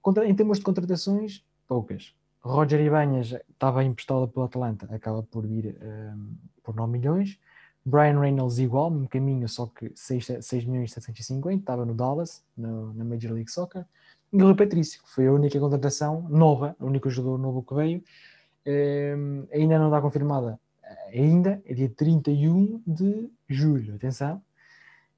Contra, 0.00 0.26
em 0.26 0.34
termos 0.34 0.58
de 0.58 0.64
contratações, 0.64 1.44
poucas. 1.66 2.14
Roger 2.40 2.80
Ibanhas 2.80 3.34
estava 3.50 3.82
emprestado 3.84 4.28
pelo 4.28 4.44
Atlanta, 4.44 4.86
acaba 4.94 5.22
por 5.22 5.46
vir 5.46 5.76
um, 5.82 6.34
por 6.62 6.74
9 6.74 6.92
milhões. 6.92 7.38
Brian 7.84 8.18
Reynolds 8.18 8.58
igual, 8.58 8.90
no 8.90 9.06
caminho, 9.06 9.48
só 9.48 9.66
que 9.66 9.92
6, 9.94 10.38
6 10.40 10.64
milhões 10.64 10.90
e 10.90 10.94
750, 10.94 11.60
estava 11.60 11.84
no 11.84 11.94
Dallas, 11.94 12.42
no, 12.56 12.94
na 12.94 13.04
Major 13.04 13.32
League 13.32 13.50
Soccer. 13.50 13.84
E 14.32 14.42
o 14.42 14.56
Patrício, 14.56 15.02
que 15.02 15.10
foi 15.10 15.26
a 15.26 15.32
única 15.32 15.60
contratação 15.60 16.26
nova, 16.28 16.74
o 16.80 16.86
único 16.86 17.10
jogador 17.10 17.38
novo 17.38 17.62
que 17.62 17.74
veio, 17.74 18.02
eh, 18.64 19.14
ainda 19.52 19.78
não 19.78 19.86
está 19.86 20.00
confirmada. 20.00 20.58
Ainda, 21.12 21.62
é 21.66 21.74
dia 21.74 21.88
31 21.88 22.82
de 22.86 23.30
julho, 23.48 23.94
atenção. 23.94 24.42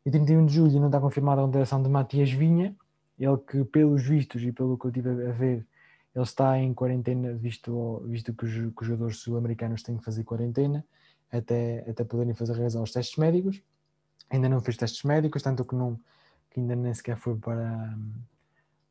E 0.05 0.11
31 0.11 0.47
de 0.47 0.55
julho 0.55 0.79
não 0.81 0.87
está 0.87 1.01
confirmada 1.01 1.41
a 1.41 1.45
contratação 1.45 1.83
de 1.83 1.89
Matias 1.89 2.31
Vinha, 2.31 2.77
ele 3.19 3.39
que 3.39 3.65
pelos 3.65 4.03
vistos 4.03 4.43
e 4.43 4.53
pelo 4.53 4.77
que 4.77 4.87
eu 4.87 4.93
tive 4.93 5.11
a 5.11 5.33
ver, 5.33 5.67
ele 6.15 6.25
está 6.25 6.59
em 6.59 6.75
quarentena, 6.75 7.33
visto, 7.33 8.03
visto 8.07 8.35
que, 8.35 8.45
os, 8.45 8.53
que 8.53 8.83
os 8.83 8.87
jogadores 8.87 9.19
sul-americanos 9.19 9.83
têm 9.83 9.97
que 9.97 10.05
fazer 10.05 10.25
quarentena 10.25 10.85
até, 11.31 11.89
até 11.89 12.05
poderem 12.05 12.35
fazer 12.35 12.55
realizar 12.55 12.83
os 12.83 12.93
testes 12.93 13.17
médicos. 13.17 13.63
Ainda 14.31 14.49
não 14.49 14.61
fez 14.61 14.77
testes 14.77 15.03
médicos, 15.05 15.43
tanto 15.43 15.65
que, 15.65 15.75
não, 15.75 15.99
que 16.51 16.61
ainda 16.61 16.75
nem 16.75 16.93
sequer 16.93 17.17
foi 17.17 17.37
para, 17.37 17.97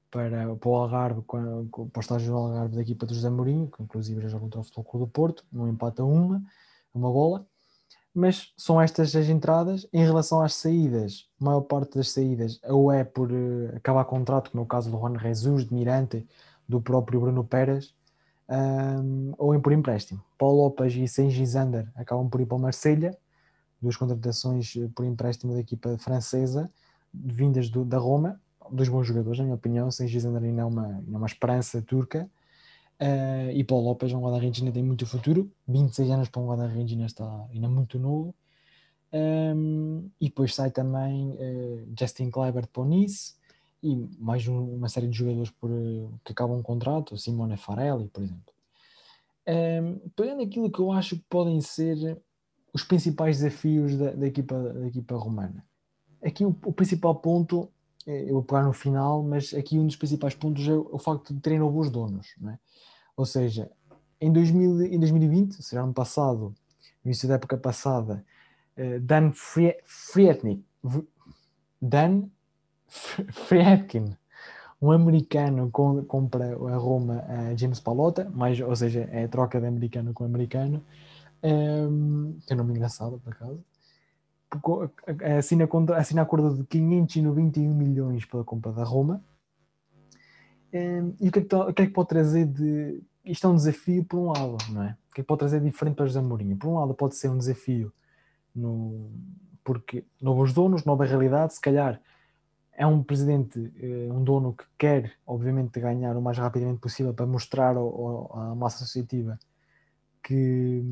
para, 0.09 0.55
para 0.55 0.69
o 0.69 0.75
Algarve, 0.75 1.21
para 1.21 1.41
o 1.41 1.99
estágio 1.99 2.31
do 2.31 2.37
Algarve 2.37 2.75
da 2.75 2.81
equipa 2.81 3.05
do 3.05 3.13
José 3.13 3.29
Mourinho, 3.29 3.67
que 3.67 3.83
inclusive 3.83 4.21
já 4.21 4.29
jogou 4.29 4.47
contra 4.47 4.59
o 4.61 4.63
Futebol 4.63 4.83
Clube 4.83 5.05
do 5.05 5.11
Porto, 5.11 5.45
não 5.51 5.67
empata 5.67 6.03
uma, 6.03 6.41
uma 6.93 7.11
bola. 7.11 7.45
Mas 8.13 8.53
são 8.55 8.81
estas 8.81 9.13
as 9.13 9.27
entradas. 9.27 9.85
Em 9.91 10.05
relação 10.05 10.41
às 10.41 10.55
saídas, 10.55 11.27
a 11.41 11.43
maior 11.43 11.61
parte 11.61 11.97
das 11.97 12.11
saídas 12.11 12.61
ou 12.63 12.89
é 12.89 13.03
por 13.03 13.29
uh, 13.29 13.75
acabar 13.75 14.05
contrato, 14.05 14.51
como 14.51 14.61
é 14.61 14.63
o 14.63 14.67
caso 14.67 14.89
do 14.89 14.97
Juan 14.97 15.19
Jesus, 15.19 15.65
de 15.67 15.73
Mirante, 15.73 16.25
do 16.67 16.79
próprio 16.81 17.19
Bruno 17.19 17.43
Pérez, 17.43 17.93
um, 18.49 19.33
ou 19.37 19.55
em 19.55 19.59
por 19.59 19.71
empréstimo. 19.73 20.23
Paulo 20.37 20.63
Lopes 20.63 20.95
e 20.95 21.07
Sengi 21.07 21.45
Zander 21.45 21.87
acabam 21.95 22.29
por 22.29 22.41
ir 22.41 22.45
para 22.45 22.57
o 22.57 22.59
Marselha, 22.59 23.17
duas 23.81 23.97
contratações 23.97 24.75
eh, 24.75 24.89
por 24.95 25.05
empréstimo 25.05 25.53
da 25.53 25.59
equipa 25.59 25.97
francesa, 25.97 26.71
vindas 27.13 27.69
do, 27.69 27.83
da 27.85 27.97
Roma, 27.97 28.39
dois 28.71 28.89
bons 28.89 29.05
jogadores, 29.05 29.39
na 29.39 29.45
minha 29.45 29.55
opinião. 29.55 29.91
Sengi 29.91 30.19
Zander 30.19 30.43
ainda 30.43 30.61
é 30.61 30.65
uma, 30.65 30.87
ainda 30.87 31.13
é 31.13 31.17
uma 31.17 31.27
esperança 31.27 31.81
turca. 31.81 32.29
Uh, 32.99 33.51
e 33.53 33.63
Paulo 33.63 33.85
Lopes, 33.87 34.13
um 34.13 34.21
guarda-redes 34.21 34.61
tem 34.71 34.81
muito 34.81 35.05
futuro, 35.05 35.51
26 35.67 36.11
anos 36.11 36.29
para 36.29 36.41
um 36.41 36.47
guarda-redes 36.47 36.97
está 37.01 37.45
ainda 37.51 37.67
muito 37.67 37.99
novo. 37.99 38.33
Um, 39.11 40.09
e 40.19 40.25
depois 40.25 40.55
sai 40.55 40.71
também 40.71 41.31
uh, 41.31 41.93
Justin 41.97 42.29
Kleber 42.29 42.67
para 42.67 42.81
o 42.81 42.85
Nice, 42.85 43.33
e 43.82 43.96
mais 44.20 44.48
um, 44.48 44.75
uma 44.75 44.89
série 44.89 45.08
de 45.08 45.17
jogadores 45.17 45.51
por, 45.51 45.70
que 46.24 46.32
acabam 46.32 46.58
um 46.58 46.63
contrato, 46.63 47.17
Simone 47.17 47.58
Farelli, 47.58 48.08
por 48.08 48.24
exemplo. 48.24 48.53
Um, 49.48 50.10
pegando 50.15 50.41
aquilo 50.41 50.72
que 50.72 50.79
eu 50.79 50.91
acho 50.91 51.15
que 51.15 51.25
podem 51.29 51.62
ser 51.62 52.20
os 52.74 52.84
principais 52.84 53.38
desafios 53.38 53.96
da, 53.96 54.12
da 54.12 54.27
equipa, 54.27 54.74
da 54.74 54.88
equipa 54.88 55.15
romana. 55.15 55.63
Aqui 56.22 56.44
o, 56.44 56.50
o, 56.65 56.74
principal 56.74 57.15
ponto, 57.15 57.70
é, 58.05 58.24
eu 58.24 58.34
vou 58.34 58.44
pegar 58.44 58.63
no 58.63 58.74
final, 58.74 59.24
mas 59.24 59.53
aqui 59.53 59.77
um 59.77 59.86
dos 59.86 59.96
principais 59.96 60.34
pontos 60.34 60.67
é 60.67 60.74
o, 60.74 60.98
facto 60.98 61.34
de 61.34 61.39
terem 61.39 61.60
novos 61.60 61.89
donos. 61.89 62.36
É? 62.48 62.58
Ou 63.15 63.25
seja, 63.25 63.72
em, 64.20 64.32
2000, 64.32 64.82
em 64.88 65.00
2020, 65.00 65.55
ou 65.55 65.62
seja, 65.62 65.84
ano 65.84 65.94
passado, 65.94 66.55
no 67.03 67.10
início 67.10 67.27
da 67.27 67.36
época 67.36 67.58
passada, 67.58 68.25
uh, 68.77 69.00
Dan 69.00 69.32
Frietnik, 69.32 70.65
Dan 71.79 72.29
Friedkin, 72.87 74.15
um 74.81 74.91
americano 74.91 75.69
com, 75.71 76.03
compra 76.05 76.53
a 76.53 76.77
Roma 76.77 77.23
a 77.27 77.55
James 77.55 77.79
Palota, 77.79 78.29
mais, 78.33 78.59
ou 78.59 78.75
seja, 78.75 79.07
é 79.11 79.23
a 79.23 79.27
troca 79.27 79.59
de 79.59 79.67
americano 79.67 80.13
com 80.13 80.23
americano, 80.23 80.83
que 81.41 81.47
é 81.47 82.53
um 82.53 82.57
nome 82.57 82.73
engraçado, 82.73 83.19
por 83.23 83.33
acaso. 83.33 83.63
Assina, 85.37 85.67
assina 85.97 86.21
acordo 86.21 86.55
de 86.55 86.63
591 86.65 87.73
milhões 87.73 88.25
pela 88.25 88.43
compra 88.43 88.71
da 88.71 88.83
Roma. 88.83 89.21
Um, 90.73 91.13
e 91.19 91.29
o 91.29 91.31
que, 91.31 91.39
é 91.39 91.41
que, 91.41 91.55
o 91.55 91.73
que, 91.73 91.81
é 91.81 91.85
que, 91.87 91.93
pode 91.93 92.09
trazer 92.09 92.45
de. 92.45 93.01
Isto 93.23 93.47
é 93.47 93.49
um 93.49 93.55
desafio, 93.55 94.03
por 94.03 94.19
um 94.19 94.27
lado, 94.27 94.57
não 94.69 94.83
é? 94.83 94.97
O 95.09 95.13
que 95.13 95.21
é 95.21 95.23
que 95.23 95.27
pode 95.27 95.39
trazer 95.39 95.59
de 95.59 95.69
diferente 95.69 95.95
para 95.95 96.05
José 96.05 96.21
Mourinho? 96.21 96.57
Por 96.57 96.69
um 96.69 96.75
lado, 96.75 96.93
pode 96.93 97.15
ser 97.15 97.29
um 97.29 97.37
desafio 97.37 97.91
no, 98.55 99.09
porque 99.63 100.05
novos 100.21 100.53
donos, 100.53 100.83
nova 100.83 101.05
realidade, 101.05 101.53
se 101.53 101.61
calhar 101.61 101.99
é 102.77 102.86
um 102.86 103.01
presidente, 103.03 103.72
eh, 103.79 104.12
um 104.12 104.24
dono 104.24 104.53
que 104.53 104.65
quer, 104.77 105.13
obviamente, 105.25 105.79
ganhar 105.79 106.15
o 106.17 106.22
mais 106.22 106.38
rapidamente 106.38 106.79
possível 106.79 107.13
para 107.13 107.25
mostrar 107.25 107.75
à 107.75 108.55
massa 108.55 108.84
associativa 108.84 109.39
que 110.22 110.84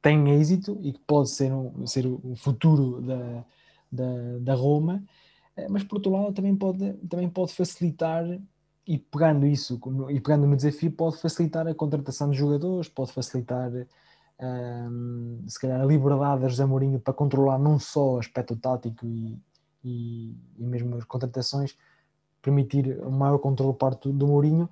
tem 0.00 0.30
êxito 0.30 0.78
e 0.82 0.92
que 0.92 1.00
pode 1.00 1.30
ser, 1.30 1.52
um, 1.52 1.86
ser 1.86 2.06
o 2.06 2.34
futuro 2.36 3.02
da, 3.02 3.44
da, 3.90 4.38
da, 4.40 4.54
Roma, 4.54 5.02
eh, 5.56 5.68
mas 5.68 5.84
por 5.84 5.96
outro 5.96 6.12
lado 6.12 6.32
também 6.32 6.56
pode, 6.56 6.92
também 7.08 7.28
pode 7.28 7.52
facilitar 7.52 8.24
e 8.86 8.98
pegando 8.98 9.46
isso 9.46 9.80
e 10.10 10.20
pegando 10.20 10.46
no 10.46 10.56
desafio 10.56 10.92
pode 10.92 11.18
facilitar 11.18 11.66
a 11.66 11.74
contratação 11.74 12.30
de 12.30 12.38
jogadores, 12.38 12.88
pode 12.88 13.12
facilitar 13.12 13.70
um, 14.40 15.44
se 15.48 15.58
calhar 15.60 15.80
a 15.80 15.84
liberdade 15.84 16.42
da 16.42 16.48
José 16.48 16.64
Mourinho 16.64 17.00
para 17.00 17.12
controlar 17.12 17.58
não 17.58 17.78
só 17.78 18.14
o 18.14 18.18
aspecto 18.18 18.54
tático 18.56 19.04
e, 19.04 19.36
e, 19.86 20.36
e 20.58 20.64
mesmo 20.64 20.96
as 20.96 21.04
contratações, 21.04 21.76
permitir 22.42 23.00
um 23.04 23.10
maior 23.10 23.38
controle 23.38 23.72
por 23.72 23.78
parte 23.78 24.08
do, 24.08 24.12
do 24.12 24.26
Mourinho. 24.26 24.68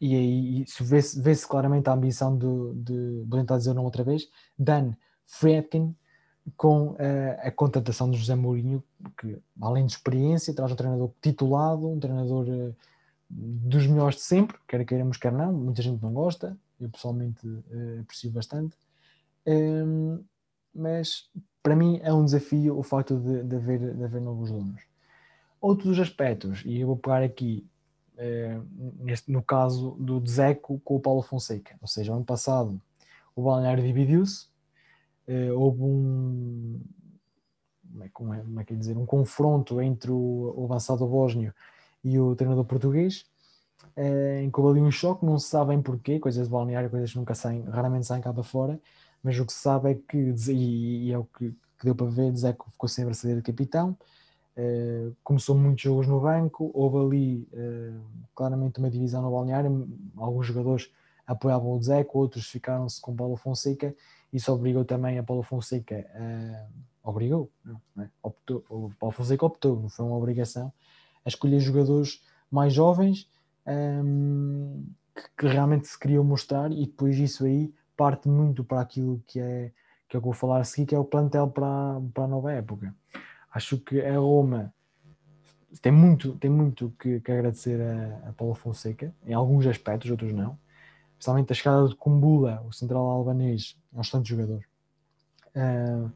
E 0.00 0.14
aí 0.14 0.64
vê-se 0.80 1.20
vê 1.20 1.34
claramente 1.36 1.88
a 1.88 1.92
ambição 1.92 2.36
de, 2.36 2.46
de, 2.74 3.24
vou 3.26 3.38
tentar 3.38 3.56
dizer 3.56 3.74
não 3.74 3.84
outra 3.84 4.02
vez, 4.02 4.28
Dan 4.58 4.92
Friedkin, 5.26 5.94
com 6.56 6.90
uh, 6.90 6.96
a 7.40 7.50
contratação 7.52 8.10
de 8.10 8.18
José 8.18 8.34
Mourinho, 8.34 8.82
que 9.16 9.38
além 9.60 9.86
de 9.86 9.92
experiência, 9.92 10.52
traz 10.52 10.72
um 10.72 10.76
treinador 10.76 11.10
titulado, 11.20 11.88
um 11.88 12.00
treinador 12.00 12.48
uh, 12.48 12.74
dos 13.30 13.86
melhores 13.86 14.16
de 14.16 14.22
sempre, 14.22 14.58
quer 14.66 14.84
queiramos, 14.84 15.16
quer 15.16 15.32
não, 15.32 15.52
muita 15.52 15.82
gente 15.82 16.02
não 16.02 16.12
gosta, 16.12 16.56
eu 16.80 16.88
pessoalmente 16.88 17.46
uh, 17.46 18.00
aprecio 18.00 18.32
bastante, 18.32 18.76
um, 19.46 20.24
mas 20.74 21.30
para 21.62 21.76
mim 21.76 22.00
é 22.02 22.12
um 22.12 22.24
desafio 22.24 22.78
o 22.78 22.82
facto 22.82 23.18
de, 23.18 23.42
de, 23.42 23.56
haver, 23.56 23.94
de 23.94 24.04
haver 24.04 24.20
novos 24.20 24.50
donos. 24.50 24.82
Outros 25.60 25.98
aspectos, 25.98 26.62
e 26.66 26.80
eu 26.80 26.88
vou 26.88 26.96
pegar 26.96 27.22
aqui 27.22 27.64
eh, 28.16 28.60
neste, 28.98 29.30
no 29.30 29.42
caso 29.42 29.92
do 29.92 30.20
Dzeko 30.20 30.80
com 30.80 30.96
o 30.96 31.00
Paulo 31.00 31.22
Fonseca, 31.22 31.76
ou 31.80 31.86
seja, 31.86 32.12
ano 32.12 32.24
passado 32.24 32.80
o 33.34 33.42
balneário 33.42 33.82
dividiu-se, 33.82 34.48
eh, 35.26 35.52
houve 35.52 35.82
um 35.82 36.80
como 37.92 38.04
é, 38.04 38.08
como, 38.08 38.34
é, 38.34 38.40
como 38.40 38.60
é 38.60 38.64
que 38.64 38.72
é 38.72 38.76
dizer, 38.76 38.96
um 38.96 39.06
confronto 39.06 39.80
entre 39.80 40.10
o, 40.10 40.54
o 40.56 40.64
avançado 40.64 41.06
bósnio 41.06 41.54
e 42.02 42.18
o 42.18 42.34
treinador 42.34 42.64
português, 42.64 43.26
eh, 43.96 44.42
em 44.42 44.50
que 44.50 44.60
houve 44.60 44.78
ali 44.78 44.86
um 44.86 44.90
choque, 44.90 45.24
não 45.24 45.38
se 45.38 45.48
sabem 45.48 45.80
porquê, 45.80 46.18
coisas 46.18 46.46
de 46.46 46.52
balneário, 46.52 46.90
coisas 46.90 47.12
que 47.12 47.18
nunca 47.18 47.34
saem, 47.34 47.62
raramente 47.62 48.06
saem 48.06 48.22
cá 48.22 48.32
para 48.32 48.42
fora, 48.42 48.80
mas 49.22 49.38
o 49.38 49.46
que 49.46 49.52
se 49.52 49.60
sabe 49.60 49.90
é 49.90 49.94
que, 49.94 50.34
e, 50.50 51.12
é 51.12 51.18
o 51.18 51.24
que, 51.24 51.50
que, 51.50 51.84
deu 51.84 51.94
para 51.94 52.06
ver, 52.06 52.34
Zeco 52.36 52.70
ficou 52.70 52.88
sem 52.88 53.04
braçadeira 53.04 53.40
de 53.40 53.46
capitão, 53.46 53.96
uh, 54.56 55.14
começou 55.22 55.56
muitos 55.56 55.82
jogos 55.82 56.06
no 56.06 56.20
banco, 56.20 56.70
houve 56.74 56.98
ali 56.98 57.48
uh, 57.52 58.00
claramente 58.34 58.78
uma 58.78 58.90
divisão 58.90 59.22
no 59.22 59.30
balneário, 59.30 59.88
alguns 60.16 60.46
jogadores 60.46 60.90
apoiavam 61.26 61.70
o 61.72 61.82
Zeco, 61.82 62.18
outros 62.18 62.46
ficaram-se 62.46 63.00
com 63.00 63.14
Paulo 63.14 63.36
Fonseca, 63.36 63.94
isso 64.32 64.52
obrigou 64.52 64.84
também 64.84 65.18
a 65.18 65.22
Paulo 65.22 65.42
Fonseca 65.42 66.04
a... 66.14 67.08
obrigou, 67.08 67.50
não, 67.64 67.80
não 67.94 68.04
é? 68.04 68.10
optou, 68.22 68.64
o 68.68 68.90
Paulo 68.98 69.14
Fonseca 69.14 69.46
optou, 69.46 69.80
não 69.80 69.88
foi 69.88 70.04
uma 70.04 70.16
obrigação, 70.16 70.72
a 71.24 71.28
escolher 71.28 71.60
jogadores 71.60 72.20
mais 72.50 72.72
jovens 72.72 73.28
um, 73.64 73.70
ehm, 73.70 74.84
que, 75.14 75.22
que 75.38 75.46
realmente 75.46 75.86
se 75.86 75.98
queriam 75.98 76.24
mostrar 76.24 76.72
e 76.72 76.86
depois 76.86 77.16
isso 77.18 77.44
aí 77.44 77.72
parte 77.96 78.28
muito 78.28 78.64
para 78.64 78.80
aquilo 78.80 79.22
que 79.26 79.40
é 79.40 79.72
que 80.12 80.16
eu 80.16 80.20
vou 80.20 80.34
falar 80.34 80.60
a 80.60 80.64
seguir, 80.64 80.86
que 80.86 80.94
é 80.94 80.98
o 80.98 81.04
plantel 81.06 81.48
para, 81.48 81.98
para 82.12 82.24
a 82.24 82.28
nova 82.28 82.52
época. 82.52 82.94
Acho 83.50 83.78
que 83.78 83.98
a 83.98 84.18
Roma 84.18 84.74
tem 85.80 85.90
muito, 85.90 86.36
tem 86.36 86.50
muito 86.50 86.94
que, 87.00 87.18
que 87.20 87.32
agradecer 87.32 87.80
a, 87.80 88.28
a 88.28 88.32
Paulo 88.34 88.54
Fonseca, 88.54 89.14
em 89.24 89.32
alguns 89.32 89.66
aspectos, 89.66 90.10
outros 90.10 90.34
não. 90.34 90.58
Especialmente 91.12 91.50
a 91.50 91.54
chegada 91.54 91.88
de 91.88 91.94
Kumbula, 91.96 92.62
o 92.68 92.72
central 92.72 93.08
albanês, 93.08 93.78
é 93.90 93.96
um 93.96 94.02
excelente 94.02 94.28
jogador. 94.28 94.62
Uh, 95.56 96.12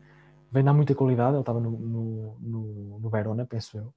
vem 0.52 0.62
dar 0.62 0.74
muita 0.74 0.94
qualidade, 0.94 1.32
ele 1.32 1.40
estava 1.40 1.60
no, 1.60 1.70
no, 1.70 2.36
no, 2.38 2.98
no 3.00 3.08
Verona, 3.08 3.46
penso 3.46 3.78
eu. 3.78 3.94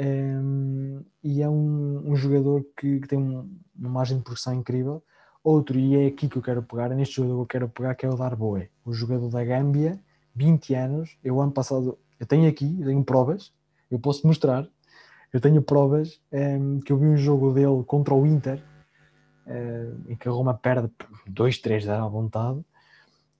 Um, 0.00 1.04
e 1.22 1.42
é 1.42 1.48
um, 1.48 2.10
um 2.10 2.16
jogador 2.16 2.64
que, 2.76 3.00
que 3.00 3.06
tem 3.08 3.18
um, 3.18 3.56
uma 3.76 3.90
margem 3.90 4.16
de 4.16 4.24
progressão 4.24 4.54
incrível 4.54 5.02
Outro, 5.42 5.78
e 5.78 5.96
é 5.96 6.06
aqui 6.06 6.28
que 6.28 6.36
eu 6.36 6.42
quero 6.42 6.62
pegar, 6.62 6.88
neste 6.90 7.16
jogador 7.16 7.36
que 7.36 7.40
eu 7.42 7.46
quero 7.46 7.68
pegar, 7.68 7.94
que 7.94 8.04
é 8.04 8.08
o 8.08 8.16
Darboe, 8.16 8.70
o 8.84 8.92
jogador 8.92 9.30
da 9.30 9.44
Gâmbia, 9.44 9.98
20 10.34 10.74
anos. 10.74 11.16
Eu, 11.22 11.40
ano 11.40 11.52
passado, 11.52 11.98
eu 12.18 12.26
tenho 12.26 12.48
aqui, 12.48 12.76
eu 12.80 12.86
tenho 12.86 13.04
provas, 13.04 13.52
eu 13.90 13.98
posso 13.98 14.26
mostrar. 14.26 14.68
Eu 15.32 15.40
tenho 15.40 15.60
provas 15.62 16.20
ehm, 16.32 16.80
que 16.80 16.90
eu 16.92 16.96
vi 16.98 17.06
um 17.06 17.16
jogo 17.16 17.52
dele 17.52 17.84
contra 17.84 18.14
o 18.14 18.26
Inter, 18.26 18.62
uh, 19.46 20.10
em 20.10 20.16
que 20.16 20.26
a 20.28 20.32
Roma 20.32 20.54
perde 20.54 20.90
2-3 21.30 21.88
à 21.88 22.06
vontade. 22.08 22.58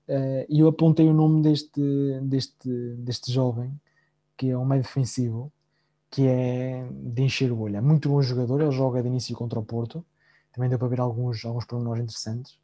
Uh, 0.07 0.45
e 0.47 0.59
eu 0.59 0.67
apontei 0.67 1.07
o 1.07 1.13
nome 1.13 1.41
deste, 1.41 1.81
deste, 2.23 2.69
deste 2.97 3.31
jovem, 3.31 3.71
que 4.37 4.49
é 4.49 4.57
um 4.57 4.65
meio 4.65 4.83
defensivo, 4.83 5.51
que 6.11 6.27
é 6.27 6.87
de 6.91 7.23
encher 7.23 7.51
o 7.51 7.59
olho. 7.59 7.77
É 7.77 7.81
muito 7.81 8.09
bom 8.09 8.21
jogador, 8.21 8.61
ele 8.61 8.71
joga 8.71 9.01
de 9.01 9.07
início 9.07 9.35
contra 9.35 9.59
o 9.59 9.65
Porto 9.65 10.05
também 10.59 10.69
deu 10.69 10.77
para 10.77 10.89
ver 10.89 10.99
alguns, 10.99 11.45
alguns 11.45 11.63
pormenores 11.63 12.03
interessantes. 12.03 12.59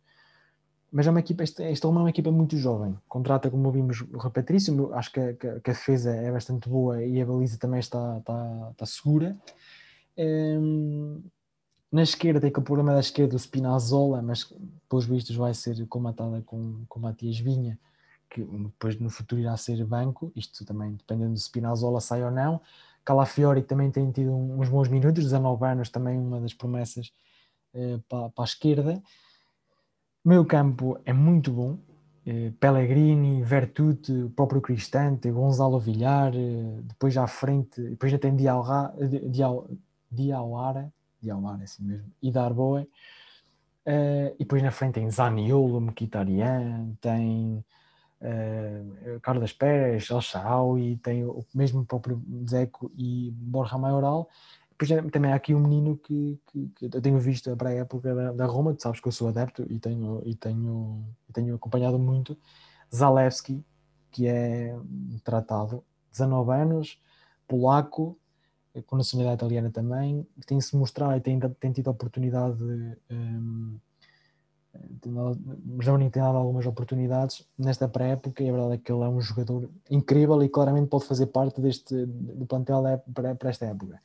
mas 0.92 1.08
é 1.08 1.10
uma 1.10 1.22
equipa, 1.22 1.44
esta, 1.44 1.64
é 1.64 1.74
uma 1.88 2.10
equipa 2.10 2.30
muito 2.30 2.58
jovem. 2.58 2.98
Contrata, 3.08 3.50
como 3.50 3.72
vimos, 3.72 4.02
o 4.02 4.30
Patrício, 4.30 4.94
acho 4.94 5.12
que, 5.14 5.34
que, 5.34 5.48
a 5.48 5.74
defesa 5.74 6.14
é 6.14 6.32
bastante 6.32 6.68
boa 6.68 7.02
e 7.04 7.22
a 7.22 7.26
baliza 7.26 7.58
também 7.58 7.80
está, 7.80 8.18
está, 8.18 8.70
está 8.72 8.86
segura. 8.86 9.38
Um, 10.18 11.24
na 11.92 12.04
esquerda 12.04 12.42
tem 12.42 12.52
que 12.52 12.60
o 12.60 12.62
problema 12.62 12.94
da 12.94 13.00
esquerda 13.00 13.36
o 13.36 13.40
Spinazzola, 13.40 14.22
mas 14.22 14.54
pelos 14.90 15.06
vistos 15.06 15.36
vai 15.36 15.54
ser 15.54 15.86
comatada 15.88 16.42
com, 16.42 16.84
com 16.90 17.00
Matias 17.00 17.40
Vinha, 17.40 17.80
que 18.30 18.44
depois 18.44 19.00
no 19.00 19.10
futuro 19.10 19.40
irá 19.42 19.56
ser 19.56 19.84
banco, 19.86 20.32
isto 20.36 20.66
também 20.66 20.94
dependendo 20.94 21.34
do 21.34 21.40
Spinazzola 21.40 22.02
sai 22.02 22.24
ou 22.24 22.32
não. 22.32 22.60
Calafiori 23.06 23.62
também 23.62 23.90
tem 23.92 24.12
tido 24.12 24.34
uns 24.34 24.68
bons 24.68 24.90
minutos, 24.90 25.24
19 25.24 25.66
anos, 25.66 25.90
também 25.90 26.18
uma 26.18 26.42
das 26.42 26.54
promessas 26.54 27.12
para, 28.08 28.30
para 28.30 28.44
a 28.44 28.46
esquerda. 28.46 29.02
Meio 30.24 30.46
campo 30.46 31.00
é 31.06 31.14
muito 31.14 31.52
bom. 31.52 31.78
Eh, 32.26 32.52
Pellegrini, 32.60 33.44
Vertute, 33.44 34.12
o 34.12 34.30
próprio 34.32 34.60
Cristante, 34.60 35.30
Gonzalo 35.30 35.80
Villar, 35.80 36.34
eh, 36.36 36.82
depois 36.82 37.16
à 37.18 37.28
frente, 37.28 37.80
depois 37.80 38.12
já 38.12 38.18
tem 38.18 38.36
Diawara, 38.36 38.96
Diawara, 40.12 40.92
Diawara 41.22 41.62
é 41.62 41.64
assim 41.66 41.84
mesmo, 41.84 42.12
e 42.22 42.32
Darboe, 42.32 42.90
e 43.86 44.36
depois 44.40 44.64
na 44.64 44.72
frente 44.72 44.96
tem 44.96 45.12
Zaniolo, 45.12 45.80
Mkhitaryan, 45.80 46.96
tem 47.00 47.64
uh, 48.22 49.20
Carlos 49.22 49.54
Pérez, 49.54 50.10
El 50.10 50.22
Shaarawy, 50.22 50.98
tem 50.98 51.24
o 51.24 51.46
mesmo 51.54 51.86
próprio 51.86 52.20
Zeco 52.50 52.92
e 52.98 53.32
Borja 53.32 53.78
Maioral, 53.78 54.28
depois 54.78 55.12
também 55.12 55.32
há 55.32 55.36
aqui 55.36 55.56
um 55.56 55.60
menino 55.60 55.98
que, 55.98 56.40
que, 56.48 56.68
que 56.76 56.86
eu 56.86 57.02
tenho 57.02 57.18
visto 57.18 57.56
para 57.56 57.70
a 57.70 57.74
época 57.74 58.14
da, 58.14 58.34
da, 58.34 58.46
Roma, 58.46 58.74
tu 58.74 58.84
sabes 58.84 59.00
que 59.00 59.08
eu 59.08 59.12
sou 59.12 59.30
adepto 59.30 59.66
e 59.70 59.80
tenho, 59.80 60.22
e 60.26 60.36
tenho, 60.36 61.06
e 61.30 61.34
tenho 61.34 61.56
acompanhado 61.56 61.98
muito, 61.98 62.38
Zalewski, 62.94 63.64
que 64.12 64.28
é 64.28 64.78
tratado, 65.24 65.84
19 66.12 66.52
anos, 66.52 67.00
polaco, 67.48 68.20
com 68.86 68.98
nacionalidade 68.98 69.40
italiana 69.40 69.72
também, 69.72 70.28
que 70.40 70.46
tem-se 70.46 70.76
mostrado 70.76 71.16
e 71.16 71.22
tem, 71.22 71.40
tem 71.40 71.72
tido 71.72 71.90
oportunidade, 71.90 72.62
um, 73.10 73.80
mas 75.66 75.88
não 75.88 75.98
tem 75.98 76.22
dado 76.22 76.38
algumas 76.38 76.66
oportunidades 76.66 77.48
nesta 77.58 77.88
pré-época 77.88 78.44
e 78.44 78.50
a 78.50 78.52
verdade 78.52 78.74
é 78.74 78.78
que 78.78 78.92
ele 78.92 79.04
é 79.04 79.08
um 79.08 79.22
jogador 79.22 79.70
incrível 79.90 80.44
e 80.44 80.50
claramente 80.50 80.90
pode 80.90 81.06
fazer 81.06 81.28
parte 81.28 81.62
deste 81.62 82.06
do 82.06 82.46
plantel 82.46 82.84
para 83.14 83.50
esta 83.50 83.66
época. 83.68 84.02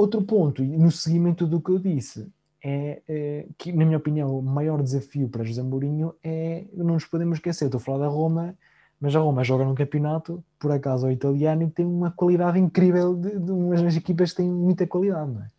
Outro 0.00 0.22
ponto, 0.22 0.64
no 0.64 0.90
seguimento 0.90 1.46
do 1.46 1.60
que 1.60 1.70
eu 1.70 1.78
disse, 1.78 2.26
é, 2.64 3.02
é, 3.06 3.46
que, 3.58 3.70
na 3.70 3.84
minha 3.84 3.98
opinião, 3.98 4.38
o 4.38 4.40
maior 4.40 4.82
desafio 4.82 5.28
para 5.28 5.44
José 5.44 5.62
Mourinho 5.62 6.14
é, 6.24 6.64
não 6.72 6.94
nos 6.94 7.04
podemos 7.04 7.36
esquecer, 7.36 7.66
estou 7.66 7.78
a 7.78 7.82
falar 7.82 7.98
da 7.98 8.08
Roma, 8.08 8.56
mas 8.98 9.14
a 9.14 9.18
Roma 9.18 9.44
joga 9.44 9.62
num 9.62 9.74
campeonato, 9.74 10.42
por 10.58 10.72
acaso 10.72 11.04
ao 11.04 11.12
italiano, 11.12 11.64
e 11.64 11.70
tem 11.70 11.84
uma 11.84 12.10
qualidade 12.10 12.58
incrível 12.58 13.14
de, 13.14 13.38
de 13.38 13.52
umas 13.52 13.94
equipas 13.94 14.30
que 14.30 14.38
têm 14.38 14.50
muita 14.50 14.86
qualidade, 14.86 15.36
é? 15.36 15.50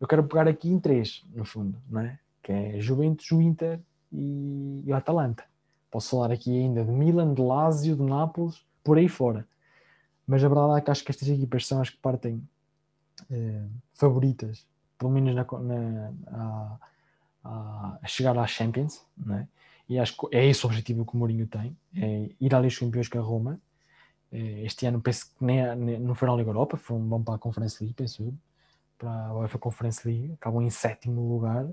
Eu 0.00 0.06
quero 0.06 0.22
pegar 0.22 0.46
aqui 0.46 0.70
em 0.70 0.78
três, 0.78 1.24
no 1.34 1.44
fundo, 1.44 1.76
não 1.90 2.02
é? 2.02 2.20
Que 2.44 2.52
é 2.52 2.78
Juventus, 2.80 3.28
o 3.32 3.42
Inter 3.42 3.80
e, 4.12 4.84
e 4.86 4.92
o 4.92 4.94
Atalanta. 4.94 5.42
Posso 5.90 6.10
falar 6.10 6.30
aqui 6.30 6.56
ainda 6.56 6.84
de 6.84 6.92
Milan, 6.92 7.34
de 7.34 7.42
Lazio, 7.42 7.96
de 7.96 8.02
Nápoles, 8.04 8.64
por 8.84 8.96
aí 8.96 9.08
fora. 9.08 9.44
Mas 10.24 10.44
a 10.44 10.48
verdade 10.48 10.78
é 10.78 10.80
que 10.80 10.90
acho 10.92 11.02
que 11.02 11.10
estas 11.10 11.28
equipas 11.28 11.66
são 11.66 11.80
as 11.80 11.90
que 11.90 11.96
partem 11.96 12.40
eh, 13.30 13.66
favoritas, 13.94 14.66
pelo 14.98 15.10
menos 15.10 15.34
na, 15.34 15.44
na 15.44 16.78
a, 17.44 17.98
a, 18.02 18.06
chegar 18.06 18.36
às 18.38 18.50
Champions, 18.50 19.04
né? 19.16 19.48
e 19.88 19.98
acho 19.98 20.16
que 20.16 20.36
é 20.36 20.46
esse 20.46 20.64
o 20.64 20.68
objetivo 20.68 21.04
que 21.04 21.14
o 21.14 21.16
Mourinho 21.16 21.46
tem, 21.46 21.76
é 21.94 22.30
ir 22.40 22.54
à 22.54 22.60
Liga 22.60 22.74
Campeões 22.78 23.08
com 23.08 23.18
a 23.18 23.22
Roma. 23.22 23.60
Eh, 24.32 24.64
este 24.64 24.86
ano 24.86 25.00
penso 25.00 25.26
que 25.26 25.44
nem, 25.44 25.76
nem 25.76 25.98
não 25.98 26.14
foram 26.14 26.34
à 26.34 26.36
Liga 26.36 26.50
Europa, 26.50 26.76
foram, 26.76 27.08
vão 27.08 27.22
para 27.22 27.34
a 27.36 27.38
Conference 27.38 27.82
League, 27.82 27.94
penso 27.94 28.22
eu, 28.22 28.34
para 28.98 29.10
a 29.26 29.34
UEFA 29.34 29.58
Conference 29.58 30.06
League, 30.06 30.32
acabam 30.34 30.62
em 30.62 30.70
sétimo 30.70 31.28
lugar. 31.28 31.66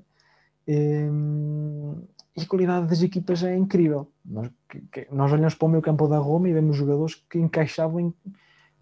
Um, 0.68 2.04
e 2.36 2.42
a 2.42 2.48
qualidade 2.48 2.88
das 2.88 3.02
equipas 3.02 3.44
é 3.44 3.56
incrível. 3.56 4.10
Nós, 4.26 4.50
nós 5.12 5.32
olhamos 5.32 5.56
para 5.56 5.66
o 5.66 5.70
meio 5.70 5.82
campo 5.82 6.08
da 6.08 6.18
Roma 6.18 6.50
e 6.50 6.54
vemos 6.54 6.76
jogadores 6.76 7.16
que 7.30 7.38
encaixavam 7.38 8.00
em 8.00 8.14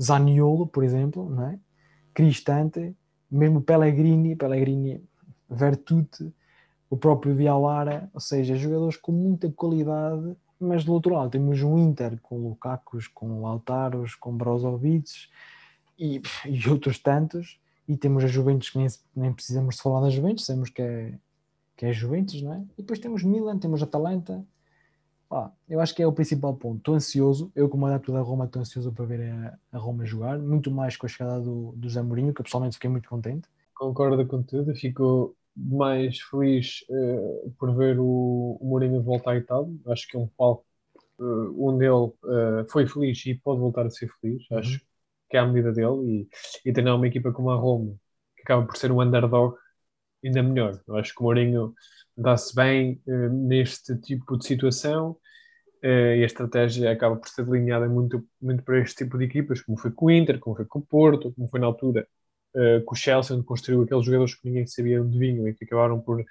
Zaniolo, 0.01 0.67
por 0.67 0.83
exemplo, 0.83 1.29
não 1.29 1.47
é? 1.47 1.59
Cristante, 2.13 2.95
mesmo 3.29 3.61
Pellegrini, 3.61 4.35
Pellegrini, 4.35 5.03
Vertute, 5.49 6.33
o 6.89 6.97
próprio 6.97 7.35
Diawara, 7.35 8.09
ou 8.13 8.19
seja, 8.19 8.55
jogadores 8.55 8.97
com 8.97 9.11
muita 9.11 9.49
qualidade, 9.51 10.35
mas 10.59 10.83
do 10.83 10.93
outro 10.93 11.15
lado 11.15 11.31
temos 11.31 11.61
um 11.63 11.77
Inter 11.77 12.19
com 12.21 12.37
Lukakus, 12.37 13.07
com 13.07 13.41
Lautaros, 13.41 14.13
com 14.15 14.35
Brozovic 14.35 15.09
e, 15.97 16.21
e 16.45 16.69
outros 16.69 16.99
tantos, 16.99 17.59
e 17.87 17.97
temos 17.97 18.23
a 18.23 18.27
Juventus 18.27 18.69
que 18.69 18.77
nem, 18.77 18.87
nem 19.15 19.33
precisamos 19.33 19.75
de 19.75 19.81
falar 19.81 20.01
da 20.01 20.09
Juventus, 20.09 20.45
sabemos 20.45 20.69
que 20.69 20.81
é, 20.81 21.17
que 21.75 21.85
é 21.85 21.93
Juventus, 21.93 22.41
não 22.41 22.53
é? 22.53 22.61
E 22.77 22.81
depois 22.81 22.99
temos 22.99 23.23
Milan, 23.23 23.57
temos 23.57 23.81
Atalanta, 23.81 24.45
eu 25.69 25.79
acho 25.79 25.95
que 25.95 26.03
é 26.03 26.07
o 26.07 26.11
principal 26.11 26.53
ponto. 26.53 26.79
Estou 26.79 26.95
ansioso, 26.95 27.51
eu 27.55 27.69
como 27.69 27.85
adepto 27.85 28.11
da 28.11 28.19
Roma 28.19 28.45
estou 28.45 28.61
ansioso 28.61 28.91
para 28.91 29.05
ver 29.05 29.21
a, 29.31 29.57
a, 29.71 29.77
Roma 29.77 30.05
jogar, 30.05 30.37
muito 30.37 30.69
mais 30.69 30.97
com 30.97 31.05
a 31.05 31.09
chegada 31.09 31.39
do, 31.39 31.71
do 31.71 31.89
Zé 31.89 32.01
Mourinho, 32.01 32.33
que 32.33 32.41
eu 32.41 32.43
pessoalmente 32.43 32.75
fiquei 32.75 32.89
muito 32.89 33.07
contente. 33.07 33.47
Concordo 33.73 34.25
com 34.27 34.43
tudo, 34.43 34.75
fico 34.75 35.33
mais 35.55 36.19
feliz 36.19 36.83
uh, 36.89 37.49
por 37.57 37.73
ver 37.75 37.97
o, 37.97 38.57
o 38.59 38.67
Mourinho 38.67 39.01
voltar 39.01 39.31
à 39.31 39.37
Itália. 39.37 39.73
Acho 39.87 40.05
que 40.07 40.17
é 40.17 40.19
um 40.19 40.27
palco 40.27 40.65
uh, 41.19 41.65
onde 41.65 41.85
ele 41.85 41.93
uh, 41.93 42.69
foi 42.69 42.85
feliz 42.85 43.25
e 43.25 43.33
pode 43.33 43.61
voltar 43.61 43.85
a 43.85 43.89
ser 43.89 44.11
feliz. 44.19 44.43
Uhum. 44.51 44.57
Acho 44.57 44.81
que 45.29 45.37
é 45.37 45.39
a 45.39 45.47
medida 45.47 45.71
dele 45.71 46.27
e, 46.65 46.69
e 46.69 46.73
treinar 46.73 46.97
uma 46.97 47.07
equipa 47.07 47.31
como 47.31 47.51
a 47.51 47.55
Roma, 47.55 47.95
que 48.35 48.43
acaba 48.43 48.65
por 48.65 48.75
ser 48.75 48.91
um 48.91 49.01
underdog, 49.01 49.55
ainda 50.25 50.43
melhor. 50.43 50.81
Eu 50.85 50.97
acho 50.97 51.15
que 51.15 51.21
o 51.21 51.23
Mourinho 51.23 51.73
dá-se 52.17 52.53
bem 52.53 53.01
uh, 53.07 53.29
neste 53.29 53.95
tipo 53.97 54.37
de 54.37 54.45
situação 54.45 55.17
e 55.83 56.23
a 56.23 56.25
estratégia 56.25 56.91
acaba 56.91 57.15
por 57.15 57.27
ser 57.27 57.45
delineada 57.45 57.87
muito, 57.87 58.25
muito 58.41 58.63
para 58.63 58.79
este 58.79 59.03
tipo 59.03 59.17
de 59.17 59.25
equipas, 59.25 59.61
como 59.61 59.77
foi 59.77 59.91
com 59.91 60.05
o 60.05 60.11
Inter, 60.11 60.39
como 60.39 60.55
foi 60.55 60.65
com 60.65 60.79
o 60.79 60.85
Porto, 60.85 61.31
como 61.33 61.47
foi 61.49 61.59
na 61.59 61.67
altura 61.67 62.07
uh, 62.55 62.83
com 62.83 62.93
o 62.93 62.97
Chelsea, 62.97 63.35
onde 63.35 63.45
construiu 63.45 63.81
aqueles 63.81 64.05
jogadores 64.05 64.35
que 64.35 64.47
ninguém 64.47 64.67
sabia 64.67 65.01
onde 65.01 65.17
vinham 65.17 65.47
e 65.47 65.53
que 65.53 65.65
acabaram 65.65 65.99
por, 65.99 66.23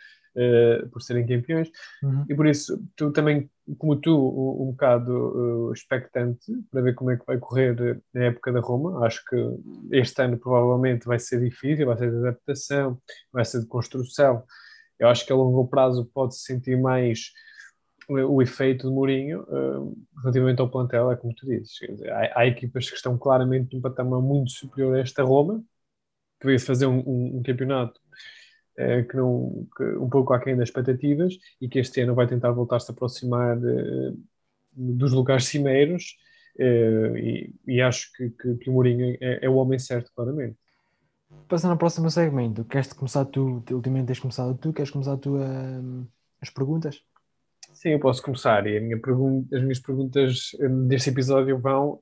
por 0.92 1.02
serem 1.02 1.26
campeões. 1.26 1.68
Uhum. 2.02 2.24
E 2.28 2.34
por 2.34 2.46
isso, 2.46 2.80
tu 2.94 3.10
também, 3.10 3.50
como 3.76 3.96
tu, 3.96 4.16
um, 4.16 4.68
um 4.68 4.70
bocado 4.70 5.72
expectante 5.74 6.52
para 6.70 6.82
ver 6.82 6.94
como 6.94 7.10
é 7.10 7.16
que 7.16 7.26
vai 7.26 7.38
correr 7.38 8.00
na 8.14 8.24
época 8.26 8.52
da 8.52 8.60
Roma. 8.60 9.04
Acho 9.04 9.24
que 9.24 9.36
este 9.90 10.22
ano 10.22 10.38
provavelmente 10.38 11.06
vai 11.06 11.18
ser 11.18 11.40
difícil, 11.40 11.86
vai 11.86 11.98
ser 11.98 12.10
de 12.10 12.18
adaptação, 12.18 12.98
vai 13.32 13.44
ser 13.44 13.60
de 13.60 13.66
construção 13.66 14.44
eu 15.00 15.08
acho 15.08 15.26
que 15.26 15.32
a 15.32 15.36
longo 15.36 15.66
prazo 15.66 16.08
pode-se 16.14 16.44
sentir 16.44 16.78
mais 16.78 17.32
o 18.10 18.42
efeito 18.42 18.88
de 18.88 18.94
Mourinho 18.94 19.42
uh, 19.42 19.96
relativamente 20.20 20.60
ao 20.60 20.68
plantel, 20.68 21.10
é 21.10 21.16
como 21.16 21.34
tu 21.34 21.46
dizes. 21.46 21.74
Dizer, 21.74 22.10
há, 22.10 22.40
há, 22.40 22.46
equipas 22.46 22.88
que 22.88 22.96
estão 22.96 23.16
claramente 23.16 23.74
num 23.74 23.80
patamar 23.80 24.20
muito 24.20 24.50
superior 24.50 24.96
a 24.96 25.00
esta 25.00 25.22
Roma, 25.22 25.62
que 26.40 26.46
veio 26.46 26.60
fazer 26.60 26.86
um, 26.86 26.98
um, 27.00 27.38
um 27.38 27.42
campeonato 27.42 28.00
uh, 28.78 29.08
que 29.08 29.16
não, 29.16 29.66
que 29.76 29.84
um 29.96 30.08
pouco 30.08 30.32
aquém 30.32 30.56
das 30.56 30.68
expectativas 30.68 31.38
e 31.60 31.68
que 31.68 31.78
este 31.78 32.00
ano 32.00 32.14
vai 32.14 32.26
tentar 32.26 32.50
voltar-se 32.50 32.90
a 32.90 32.94
aproximar 32.94 33.56
uh, 33.58 34.18
dos 34.72 35.12
lugares 35.12 35.46
cimeiros. 35.46 36.16
E, 36.58 37.54
e, 37.66 37.80
acho 37.80 38.12
que, 38.12 38.28
que, 38.30 38.54
que 38.56 38.68
o 38.68 38.72
Mourinho 38.74 39.16
é, 39.20 39.46
é 39.46 39.48
o 39.48 39.54
homem 39.54 39.78
certo, 39.78 40.12
claramente. 40.14 40.58
Passando 41.48 41.70
ao 41.70 41.78
próximo 41.78 42.10
segmento, 42.10 42.64
queres 42.64 42.92
começar 42.92 43.24
tu? 43.24 43.64
Ultimamente 43.70 44.08
tens 44.08 44.18
começado 44.18 44.58
tu, 44.58 44.70
queres 44.72 44.90
começar 44.90 45.16
tu 45.16 45.38
a, 45.38 45.80
as 46.42 46.50
perguntas? 46.50 47.02
Sim, 47.80 47.92
eu 47.92 48.00
posso 48.00 48.22
começar. 48.22 48.66
E 48.66 48.78
minha 48.78 49.00
pergunta, 49.00 49.56
as 49.56 49.62
minhas 49.62 49.78
perguntas 49.80 50.50
hum, 50.60 50.86
deste 50.86 51.08
episódio 51.08 51.58
vão 51.58 51.98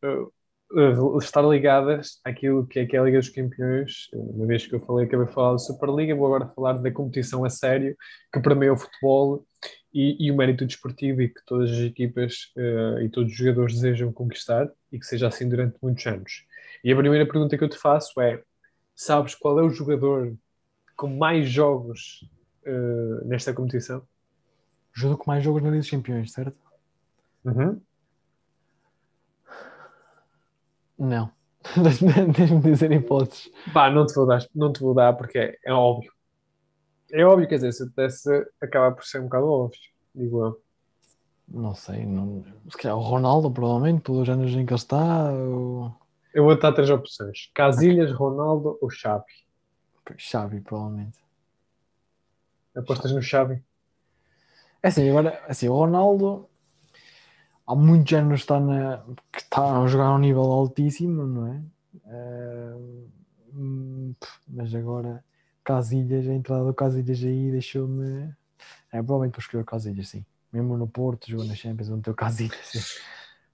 uh, 0.72 1.18
estar 1.20 1.40
ligadas 1.42 2.18
àquilo 2.24 2.66
que 2.66 2.80
é, 2.80 2.86
que 2.86 2.96
é 2.96 2.98
a 2.98 3.04
Liga 3.04 3.20
dos 3.20 3.28
Campeões. 3.28 4.08
Uma 4.12 4.44
vez 4.44 4.66
que 4.66 4.74
eu 4.74 4.80
falei, 4.80 5.06
acabei 5.06 5.26
de 5.26 5.32
falar 5.32 5.52
da 5.52 5.58
Superliga, 5.58 6.16
vou 6.16 6.26
agora 6.26 6.52
falar 6.52 6.72
da 6.72 6.90
competição 6.90 7.44
a 7.44 7.48
sério, 7.48 7.96
que 8.32 8.40
é 8.40 8.72
o 8.72 8.76
futebol 8.76 9.46
e, 9.94 10.26
e 10.26 10.32
o 10.32 10.36
mérito 10.36 10.66
desportivo 10.66 11.22
e 11.22 11.28
que 11.28 11.44
todas 11.46 11.70
as 11.70 11.78
equipas 11.78 12.52
uh, 12.56 13.00
e 13.00 13.08
todos 13.08 13.30
os 13.30 13.38
jogadores 13.38 13.74
desejam 13.74 14.12
conquistar 14.12 14.68
e 14.90 14.98
que 14.98 15.06
seja 15.06 15.28
assim 15.28 15.48
durante 15.48 15.76
muitos 15.80 16.04
anos. 16.08 16.44
E 16.82 16.92
a 16.92 16.96
primeira 16.96 17.24
pergunta 17.24 17.56
que 17.56 17.62
eu 17.62 17.68
te 17.68 17.78
faço 17.78 18.20
é 18.20 18.42
sabes 18.96 19.36
qual 19.36 19.60
é 19.60 19.62
o 19.62 19.70
jogador 19.70 20.36
com 20.96 21.06
mais 21.06 21.48
jogos 21.48 22.28
nesta 23.24 23.54
competição? 23.54 24.04
Jogador 24.98 25.18
com 25.18 25.30
mais 25.30 25.44
jogos 25.44 25.62
na 25.62 25.68
Liga 25.68 25.80
dos 25.80 25.90
Campeões, 25.90 26.32
certo? 26.32 26.56
Uhum. 27.44 27.80
Não. 30.98 31.30
Deixa-me 32.36 32.60
dizer 32.60 32.90
hipóteses. 32.90 33.48
Pá, 33.72 33.88
não 33.90 34.04
te 34.04 34.14
vou 34.14 34.26
dar, 34.26 34.44
não 34.52 34.72
te 34.72 34.80
vou 34.80 34.92
dar 34.94 35.12
porque 35.12 35.38
é, 35.38 35.58
é 35.64 35.72
óbvio. 35.72 36.12
É 37.12 37.24
óbvio, 37.24 37.48
quer 37.48 37.54
dizer, 37.56 37.72
se 37.72 37.84
eu 37.84 37.86
pudesse, 37.90 38.28
acaba 38.60 38.92
por 38.92 39.04
ser 39.04 39.20
um 39.20 39.24
bocado 39.24 39.46
óbvio, 39.46 39.80
digo 40.12 40.44
eu. 40.44 40.62
Não 41.46 41.76
sei, 41.76 42.04
não... 42.04 42.44
se 42.68 42.76
calhar 42.76 42.98
o 42.98 43.00
Ronaldo, 43.00 43.52
provavelmente, 43.52 44.02
pelos 44.02 44.28
anos 44.28 44.50
em 44.50 44.66
que 44.66 44.72
ele 44.72 44.80
está. 44.80 45.32
Ou... 45.32 45.94
Eu 46.34 46.42
vou 46.42 46.58
dar 46.58 46.72
três 46.72 46.90
opções: 46.90 47.52
Casilhas, 47.54 48.10
Ronaldo 48.12 48.76
ou 48.82 48.90
Xavi? 48.90 49.46
Xavi, 50.16 50.60
provavelmente. 50.60 51.18
Apostas 52.74 53.12
no 53.12 53.22
Xavi? 53.22 53.62
É 54.82 54.88
assim, 54.88 55.08
agora, 55.08 55.42
assim, 55.48 55.68
o 55.68 55.74
Ronaldo 55.74 56.48
há 57.66 57.74
muitos 57.74 58.12
anos 58.12 58.40
está 58.40 58.58
na, 58.58 59.04
que 59.32 59.40
está 59.40 59.80
a 59.80 59.86
jogar 59.86 60.06
a 60.06 60.14
um 60.14 60.18
nível 60.18 60.44
altíssimo, 60.44 61.26
não 61.26 61.46
é? 61.46 61.62
Uh, 62.06 62.98
mas 64.48 64.74
agora 64.74 65.22
Casilhas, 65.62 66.26
a 66.26 66.32
entrada 66.32 66.64
do 66.64 66.72
Casilhas 66.72 67.22
aí 67.22 67.50
deixou-me. 67.50 68.34
É, 68.90 69.02
provavelmente 69.02 69.34
vou 69.34 69.40
escolher 69.40 69.62
o 69.62 69.66
Casilhas, 69.66 70.08
sim. 70.08 70.24
Mesmo 70.50 70.78
no 70.78 70.88
Porto, 70.88 71.28
jogou 71.28 71.44
na 71.44 71.54
Champions, 71.54 71.90
onde 71.90 72.02
tem 72.02 72.12
o 72.12 72.16
Casilhas. 72.16 72.98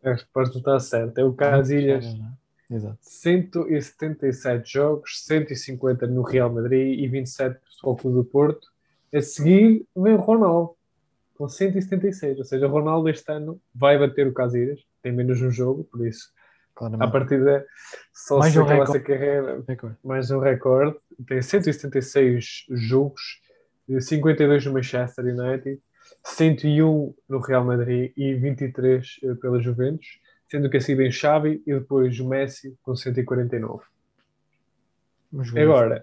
A 0.04 0.10
resposta 0.10 0.58
está 0.58 0.78
certa. 0.78 1.20
É 1.20 1.24
o 1.24 1.32
Casilhas. 1.32 2.04
É? 2.04 2.74
Exato. 2.74 2.98
177 3.00 4.72
jogos, 4.72 5.24
150 5.24 6.06
no 6.06 6.22
Real 6.22 6.52
Madrid 6.52 7.00
e 7.00 7.08
27 7.08 7.58
no 7.82 7.96
Clube 7.96 8.18
do 8.18 8.24
Porto. 8.24 8.68
A 9.12 9.20
seguir 9.20 9.84
vem 9.96 10.14
o 10.14 10.20
Ronaldo 10.20 10.76
com 11.44 11.48
176. 11.48 12.38
Ou 12.38 12.44
seja, 12.44 12.66
o 12.66 12.70
Ronaldo 12.70 13.08
este 13.08 13.30
ano 13.30 13.60
vai 13.74 13.98
bater 13.98 14.26
o 14.26 14.32
Casilhas, 14.32 14.80
tem 15.02 15.12
menos 15.12 15.40
um 15.42 15.50
jogo, 15.50 15.84
por 15.84 16.06
isso. 16.06 16.32
Claramente. 16.74 17.08
A 17.08 17.10
partir 17.10 17.44
de 17.44 17.64
só 18.12 18.38
mais 18.38 18.52
se 18.52 18.58
um 18.58 18.64
acabar 18.64 18.82
essa 18.82 19.00
carreira, 19.00 19.62
recorde. 19.68 19.96
mais 20.02 20.30
um 20.30 20.40
recorde. 20.40 20.96
Tem 21.28 21.40
176 21.40 22.64
jogos, 22.70 23.40
52 24.00 24.66
no 24.66 24.72
Manchester 24.72 25.24
United, 25.26 25.80
101 26.24 27.14
no 27.28 27.38
Real 27.38 27.64
Madrid 27.64 28.12
e 28.16 28.34
23 28.34 29.20
eh, 29.22 29.34
pela 29.34 29.60
Juventus, 29.60 30.18
sendo 30.50 30.68
que 30.68 30.78
assim 30.78 30.96
vem 30.96 31.12
Xavi 31.12 31.62
e 31.64 31.74
depois 31.74 32.18
o 32.18 32.28
Messi 32.28 32.76
com 32.82 32.96
149. 32.96 33.84
Agora, 35.56 36.02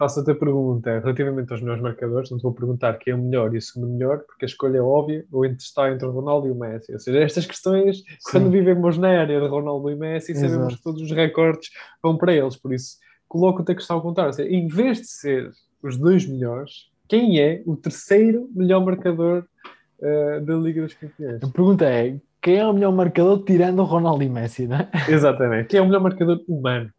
faço-te 0.00 0.30
a 0.30 0.34
pergunta 0.34 0.98
relativamente 0.98 1.52
aos 1.52 1.60
melhores 1.60 1.82
marcadores, 1.82 2.30
não 2.30 2.38
te 2.38 2.42
vou 2.42 2.54
perguntar 2.54 2.94
quem 2.94 3.12
é 3.12 3.14
o 3.14 3.18
melhor 3.18 3.54
e 3.54 3.58
o 3.58 3.60
segundo 3.60 3.92
melhor, 3.92 4.20
porque 4.20 4.46
a 4.46 4.48
escolha 4.48 4.78
é 4.78 4.80
óbvia, 4.80 5.26
ou 5.30 5.44
entre, 5.44 5.62
está 5.62 5.92
entre 5.92 6.06
o 6.06 6.10
Ronaldo 6.10 6.48
e 6.48 6.50
o 6.50 6.54
Messi. 6.54 6.90
Ou 6.90 6.98
seja, 6.98 7.18
estas 7.18 7.44
questões, 7.44 7.98
Sim. 7.98 8.04
quando 8.30 8.50
vivemos 8.50 8.96
na 8.96 9.20
área 9.20 9.38
de 9.38 9.46
Ronaldo 9.46 9.90
e 9.90 9.94
Messi, 9.94 10.32
Exato. 10.32 10.52
sabemos 10.52 10.76
que 10.76 10.82
todos 10.82 11.02
os 11.02 11.10
recordes 11.10 11.68
vão 12.02 12.16
para 12.16 12.32
eles, 12.32 12.56
por 12.56 12.72
isso 12.72 12.96
coloco-te 13.28 13.72
a 13.72 13.74
questão 13.74 13.96
ao 13.96 14.02
contrário. 14.02 14.30
Ou 14.30 14.32
seja, 14.32 14.48
em 14.48 14.66
vez 14.68 15.02
de 15.02 15.06
ser 15.08 15.50
os 15.82 15.98
dois 15.98 16.26
melhores, 16.26 16.90
quem 17.06 17.38
é 17.38 17.62
o 17.66 17.76
terceiro 17.76 18.48
melhor 18.54 18.82
marcador 18.82 19.44
uh, 19.98 20.40
da 20.40 20.54
Liga 20.54 20.80
dos 20.80 20.94
Campeões? 20.94 21.42
A 21.42 21.48
pergunta 21.48 21.84
é, 21.84 22.16
quem 22.40 22.56
é 22.56 22.66
o 22.66 22.72
melhor 22.72 22.92
marcador 22.92 23.44
tirando 23.44 23.80
o 23.80 23.84
Ronaldo 23.84 24.24
e 24.24 24.30
Messi, 24.30 24.66
não 24.66 24.78
é? 24.78 24.88
Exatamente. 25.10 25.68
Quem 25.68 25.78
é 25.78 25.82
o 25.82 25.86
melhor 25.86 26.00
marcador 26.00 26.40
humano? 26.48 26.90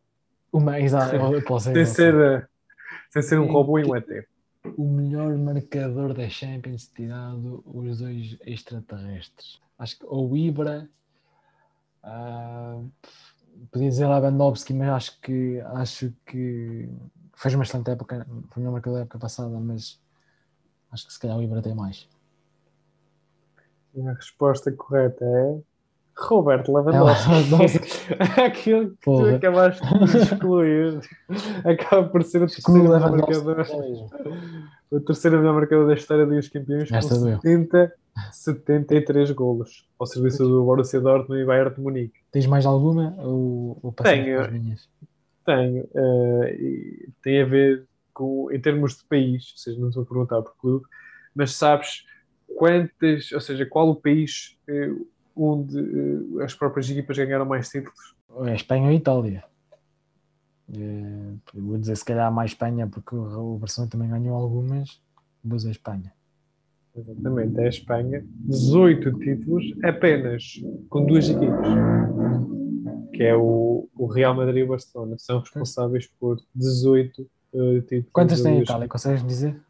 Humano, 0.53 0.77
exato. 0.77 1.15
Sem 1.61 1.85
ser... 1.85 2.13
Uh, 2.13 2.50
sem 3.12 3.21
ser 3.21 3.39
um 3.39 3.52
robô 3.52 3.78
e 3.78 3.86
um 3.86 3.95
ET. 3.95 4.08
O 4.78 4.88
melhor 4.88 5.38
marcador 5.38 6.13
da 6.13 6.30
Champions 6.30 6.88
tirado 6.88 7.62
os 7.65 8.00
dois 8.00 8.38
extraterrestres. 8.45 9.62
Acho 9.78 10.00
que 10.00 10.06
ou 10.06 10.36
Ibra, 10.38 10.89
uh, 12.04 12.89
podia 13.69 13.89
dizer 13.89 14.08
Lewandowski, 14.08 14.74
mas 14.74 14.89
acho 14.89 15.19
que 15.19 15.60
acho 15.60 16.13
que 16.26 16.89
fez 17.36 17.54
uma 17.54 17.63
excelente 17.63 17.91
época, 17.91 18.26
foi 18.50 18.62
melhor 18.62 18.71
marcador 18.71 19.00
da 19.00 19.04
época 19.04 19.19
passada, 19.19 19.60
mas 19.60 20.00
acho 20.91 21.06
que 21.06 21.13
se 21.13 21.19
calhar 21.19 21.38
o 21.38 21.43
Ibra 21.43 21.62
tem 21.62 21.76
mais. 21.76 22.08
A 24.08 24.13
resposta 24.13 24.71
correta 24.71 25.26
é 25.26 25.62
Roberto 26.17 26.71
Lewandowski. 26.71 27.89
É 28.38 28.45
Aquilo 28.45 28.91
que 28.91 28.97
Porra. 29.04 29.30
tu 29.30 29.36
acabaste 29.36 29.82
de 29.82 30.17
excluir 30.17 31.00
acaba 31.65 32.08
por 32.10 32.24
ser 32.24 32.43
o 32.43 32.47
terceiro 32.47 32.84
melhor 32.84 33.12
marcador. 33.12 33.65
O 34.91 35.00
terceiro 35.00 35.38
melhor 35.38 35.56
marcador 35.56 35.88
da 35.88 35.93
história 35.93 36.26
dos 36.26 36.50
campeões 36.50 36.91
Esta 36.91 37.15
com 37.15 37.21
70, 37.21 37.93
73 38.32 39.32
golos 39.32 39.88
ao 39.97 40.06
serviço 40.06 40.43
do 40.43 40.63
Borussia 40.63 41.00
Dortmund 41.00 41.41
e 41.41 41.45
Bayern 41.45 41.74
de 41.74 41.82
Munique. 41.82 42.19
Tens 42.32 42.45
mais 42.45 42.65
alguma 42.65 43.15
ou, 43.19 43.80
ou 43.82 43.91
tenho, 43.93 44.52
minhas? 44.52 44.89
Tenho. 45.45 45.84
Uh, 45.95 46.45
e 46.47 47.10
tem 47.24 47.41
a 47.41 47.45
ver 47.45 47.86
com, 48.13 48.52
em 48.52 48.60
termos 48.60 48.97
de 48.97 49.06
país, 49.06 49.52
ou 49.54 49.58
seja, 49.58 49.80
não 49.80 49.88
estou 49.88 50.04
a 50.04 50.06
perguntar 50.06 50.41
por 50.41 50.56
clube, 50.58 50.86
mas 51.34 51.56
sabes 51.56 52.06
quantas, 52.58 53.32
ou 53.32 53.39
seja, 53.39 53.65
qual 53.65 53.89
o 53.89 53.95
país 53.95 54.58
uh, 54.69 55.08
onde 55.35 55.77
uh, 55.79 56.41
as 56.41 56.53
próprias 56.53 56.89
equipas 56.89 57.17
ganharam 57.17 57.45
mais 57.45 57.69
títulos? 57.69 58.15
É 58.45 58.55
Espanha 58.55 58.87
ou 58.87 58.91
Itália. 58.91 59.43
Uh, 60.69 61.39
vou 61.53 61.77
dizer 61.77 61.97
se 61.97 62.05
calhar 62.05 62.31
mais 62.31 62.51
Espanha, 62.51 62.87
porque 62.87 63.15
o 63.15 63.57
Barcelona 63.57 63.91
também 63.91 64.09
ganhou 64.09 64.35
algumas, 64.35 65.01
vou 65.43 65.57
dizer 65.57 65.71
Espanha. 65.71 66.13
Exatamente, 66.95 67.59
é 67.59 67.65
a 67.65 67.69
Espanha. 67.69 68.25
18 68.27 69.19
títulos 69.19 69.63
apenas 69.83 70.61
com 70.89 71.05
duas 71.05 71.29
equipes, 71.29 71.67
que 73.13 73.23
é 73.23 73.35
o, 73.35 73.89
o 73.95 74.07
Real 74.07 74.35
Madrid 74.35 74.57
e 74.57 74.63
o 74.63 74.67
Barcelona. 74.67 75.15
São 75.17 75.39
responsáveis 75.39 76.07
por 76.19 76.37
18 76.53 77.21
uh, 77.21 77.27
eh, 77.53 77.81
títulos. 77.81 78.11
Quantas 78.11 78.41
tem 78.41 78.59
a 78.59 78.61
Itália? 78.61 78.87
Consegues 78.87 79.25
dizer? 79.25 79.61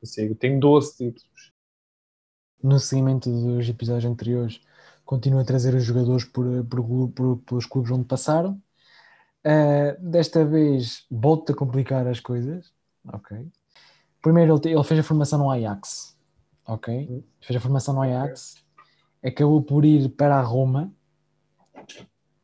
Consigo, 0.00 0.34
tem 0.34 0.58
12 0.58 0.96
títulos. 0.96 1.52
No 2.62 2.78
seguimento 2.78 3.30
dos 3.30 3.68
episódios 3.68 4.10
anteriores, 4.10 4.60
continua 5.04 5.42
a 5.42 5.44
trazer 5.44 5.74
os 5.74 5.84
jogadores 5.84 6.24
por, 6.24 6.46
por, 6.64 7.08
por, 7.10 7.36
pelos 7.38 7.66
clubes 7.66 7.90
onde 7.90 8.04
passaram. 8.04 8.60
Uh, 9.44 10.00
desta 10.00 10.44
vez 10.44 11.06
volta 11.10 11.52
a 11.52 11.56
complicar 11.56 12.06
as 12.06 12.20
coisas. 12.20 12.72
Ok. 13.12 13.46
Primeiro 14.22 14.56
ele, 14.56 14.74
ele 14.74 14.84
fez 14.84 15.00
a 15.00 15.02
formação 15.02 15.38
no 15.38 15.50
Ajax. 15.50 16.16
Ok. 16.66 17.08
Hum. 17.10 17.22
Fez 17.40 17.56
a 17.56 17.60
formação 17.60 17.94
no 17.94 18.02
Ajax. 18.02 18.64
Acabou 19.22 19.62
por 19.62 19.84
ir 19.84 20.08
para 20.10 20.36
a 20.36 20.42
Roma. 20.42 20.92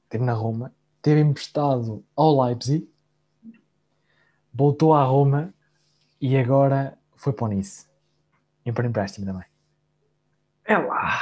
Teve 0.08 0.24
na 0.24 0.34
Roma. 0.34 0.74
Teve 1.00 1.20
emprestado 1.20 2.04
ao 2.14 2.44
Leipzig. 2.44 2.86
Voltou 4.52 4.94
à 4.94 5.02
Roma. 5.04 5.54
E 6.20 6.36
agora 6.36 6.98
foi 7.16 7.32
para 7.32 7.46
o 7.46 7.48
Nice. 7.48 7.86
E 8.66 8.72
para 8.72 8.86
empréstimo 8.86 9.24
também. 9.24 9.46
É 10.64 10.76
lá. 10.76 11.18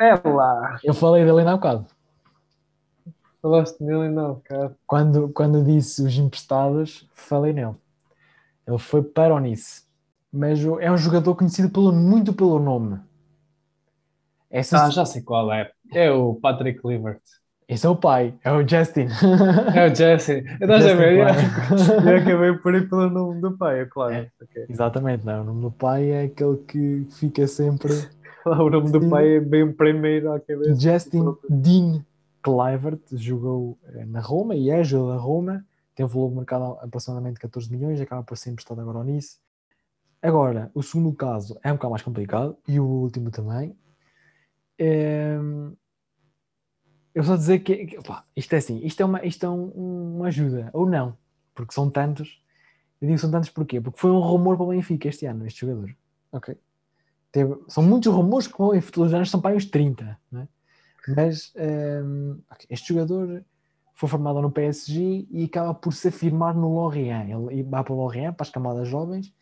É 0.00 0.14
lá. 0.28 0.78
Eu 0.82 0.94
falei 0.94 1.24
dele 1.24 1.40
ainda 1.40 1.52
há 1.52 1.56
bocado. 1.56 1.86
Falaste 3.42 3.80
nele 3.82 4.02
ainda 4.02 4.22
há 4.22 4.28
bocado. 4.28 4.76
Quando, 4.86 5.28
quando 5.28 5.64
disse 5.64 6.02
os 6.02 6.16
emprestados, 6.16 7.08
falei 7.14 7.52
nele. 7.52 7.74
Ele 8.66 8.78
foi 8.78 9.02
para 9.02 9.34
o 9.34 9.38
Nice. 9.38 9.82
Mas 10.32 10.60
é 10.80 10.90
um 10.90 10.96
jogador 10.96 11.34
conhecido 11.34 11.68
pelo, 11.70 11.92
muito 11.92 12.32
pelo 12.32 12.58
nome. 12.58 12.98
Essa... 14.50 14.86
Ah, 14.86 14.90
já 14.90 15.04
sei 15.04 15.22
qual 15.22 15.52
é. 15.52 15.70
É 15.92 16.10
o 16.10 16.34
Patrick 16.34 16.80
Livert. 16.86 17.20
Esse 17.68 17.86
é 17.86 17.88
o 17.88 17.94
pai, 17.94 18.34
é 18.42 18.50
o 18.50 18.66
Justin. 18.66 19.06
É 19.76 19.86
o 19.86 19.94
Justin. 19.94 20.42
Estás 20.60 20.86
a 20.86 20.94
ver? 20.94 21.18
Eu 21.18 22.16
acabei 22.16 22.52
por 22.54 22.74
ir 22.74 22.88
pelo 22.88 23.08
nome 23.08 23.40
do 23.40 23.56
pai, 23.56 23.82
é 23.82 23.84
claro. 23.84 24.12
É, 24.12 24.28
okay. 24.42 24.66
Exatamente, 24.68 25.24
não. 25.24 25.42
O 25.42 25.44
nome 25.44 25.62
do 25.62 25.70
pai 25.70 26.10
é 26.10 26.22
aquele 26.24 26.56
que 26.56 27.06
fica 27.12 27.46
sempre 27.46 27.92
o 28.46 28.70
nome 28.70 28.90
do 28.90 29.08
pai 29.08 29.36
é 29.36 29.40
bem 29.40 29.70
primeiro 29.72 30.32
à 30.32 30.40
cabeça. 30.40 30.74
Justin 30.74 31.36
Dean 31.48 32.04
Clivert 32.42 33.00
jogou 33.12 33.78
eh, 33.84 34.04
na 34.06 34.20
Roma 34.20 34.54
e 34.54 34.70
é 34.70 34.82
jogador 34.82 35.12
da 35.14 35.18
Roma. 35.20 35.66
Tem 35.94 36.06
um 36.06 36.08
valor 36.08 36.34
mercado 36.34 36.78
aproximadamente 36.80 37.38
14 37.38 37.70
milhões, 37.70 38.00
acaba 38.00 38.22
por 38.22 38.36
ser 38.38 38.50
emprestado 38.50 38.80
agora 38.80 38.98
ao 38.98 39.04
Nice. 39.04 39.38
Agora, 40.22 40.70
o 40.74 40.82
segundo 40.82 41.12
caso 41.14 41.58
é 41.62 41.70
um 41.70 41.76
bocado 41.76 41.90
mais 41.90 42.02
complicado 42.02 42.56
e 42.66 42.80
o 42.80 42.84
último 42.84 43.30
também. 43.30 43.76
É... 44.78 45.38
Eu 47.14 47.24
só 47.24 47.36
dizer 47.36 47.58
que 47.58 47.98
opa, 47.98 48.24
isto 48.36 48.54
é 48.54 48.58
assim, 48.58 48.78
isto 48.84 49.02
é, 49.02 49.04
uma, 49.04 49.24
isto 49.26 49.44
é 49.44 49.48
um, 49.48 50.14
uma 50.16 50.28
ajuda, 50.28 50.70
ou 50.72 50.88
não, 50.88 51.16
porque 51.54 51.74
são 51.74 51.90
tantos. 51.90 52.42
Eu 53.00 53.08
digo 53.08 53.18
são 53.18 53.30
tantos 53.30 53.50
porquê? 53.50 53.80
Porque 53.80 53.98
foi 53.98 54.10
um 54.10 54.20
rumor 54.20 54.56
para 54.56 54.66
o 54.66 54.68
Benfica 54.68 55.08
este 55.08 55.26
ano, 55.26 55.46
este 55.46 55.60
jogador. 55.66 55.94
Ok. 56.30 56.56
Teve, 57.32 57.56
são 57.68 57.82
muitos 57.82 58.12
rumores 58.12 58.46
que 58.46 58.62
em 58.74 58.80
futuros 58.80 59.14
anos 59.14 59.30
são 59.30 59.40
para 59.40 59.56
os 59.56 59.64
30, 59.64 60.18
né? 60.32 60.48
mas 61.08 61.52
um, 62.04 62.40
este 62.68 62.92
jogador 62.92 63.44
foi 63.94 64.08
formado 64.08 64.40
no 64.42 64.50
PSG 64.50 65.26
e 65.30 65.44
acaba 65.44 65.74
por 65.74 65.92
se 65.92 66.08
afirmar 66.08 66.54
no 66.54 66.74
Lorient. 66.74 67.28
Ele 67.50 67.62
vai 67.62 67.84
para 67.84 67.92
o 67.92 67.96
Lorient, 67.96 68.34
para 68.34 68.44
as 68.44 68.50
camadas 68.50 68.88
jovens, 68.88 69.32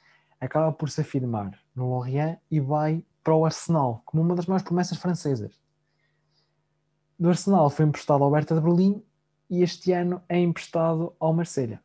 acaba 0.40 0.72
por 0.72 0.90
se 0.90 1.01
afirmar 1.01 1.59
no 1.74 1.88
Lorient 1.90 2.38
e 2.51 2.61
vai 2.61 3.05
para 3.22 3.35
o 3.35 3.44
Arsenal, 3.44 4.03
como 4.05 4.22
uma 4.22 4.35
das 4.35 4.46
maiores 4.46 4.64
promessas 4.64 4.98
francesas. 4.98 5.53
Do 7.18 7.29
Arsenal 7.29 7.70
foi 7.70 7.85
emprestado 7.85 8.22
ao 8.22 8.31
Hertha 8.31 8.55
de 8.55 8.61
Berlim 8.61 9.03
e 9.48 9.62
este 9.62 9.92
ano 9.92 10.22
é 10.29 10.38
emprestado 10.38 11.14
ao 11.18 11.33
Marselha. 11.33 11.81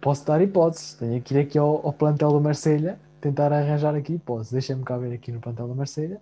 Posso 0.00 0.26
dar 0.26 0.42
hipóteses, 0.42 0.94
tenho 0.94 1.22
que 1.22 1.34
ir 1.34 1.40
aqui 1.40 1.58
ao, 1.58 1.86
ao 1.86 1.92
plantel 1.92 2.30
do 2.30 2.40
Marselha 2.40 2.98
tentar 3.20 3.52
arranjar 3.52 3.94
aqui 3.94 4.14
hipótese. 4.14 4.52
Deixa-me 4.52 4.84
cá 4.84 4.96
ver 4.98 5.12
aqui 5.14 5.32
no 5.32 5.40
plantel 5.40 5.68
da 5.68 5.74
Marselha. 5.74 6.20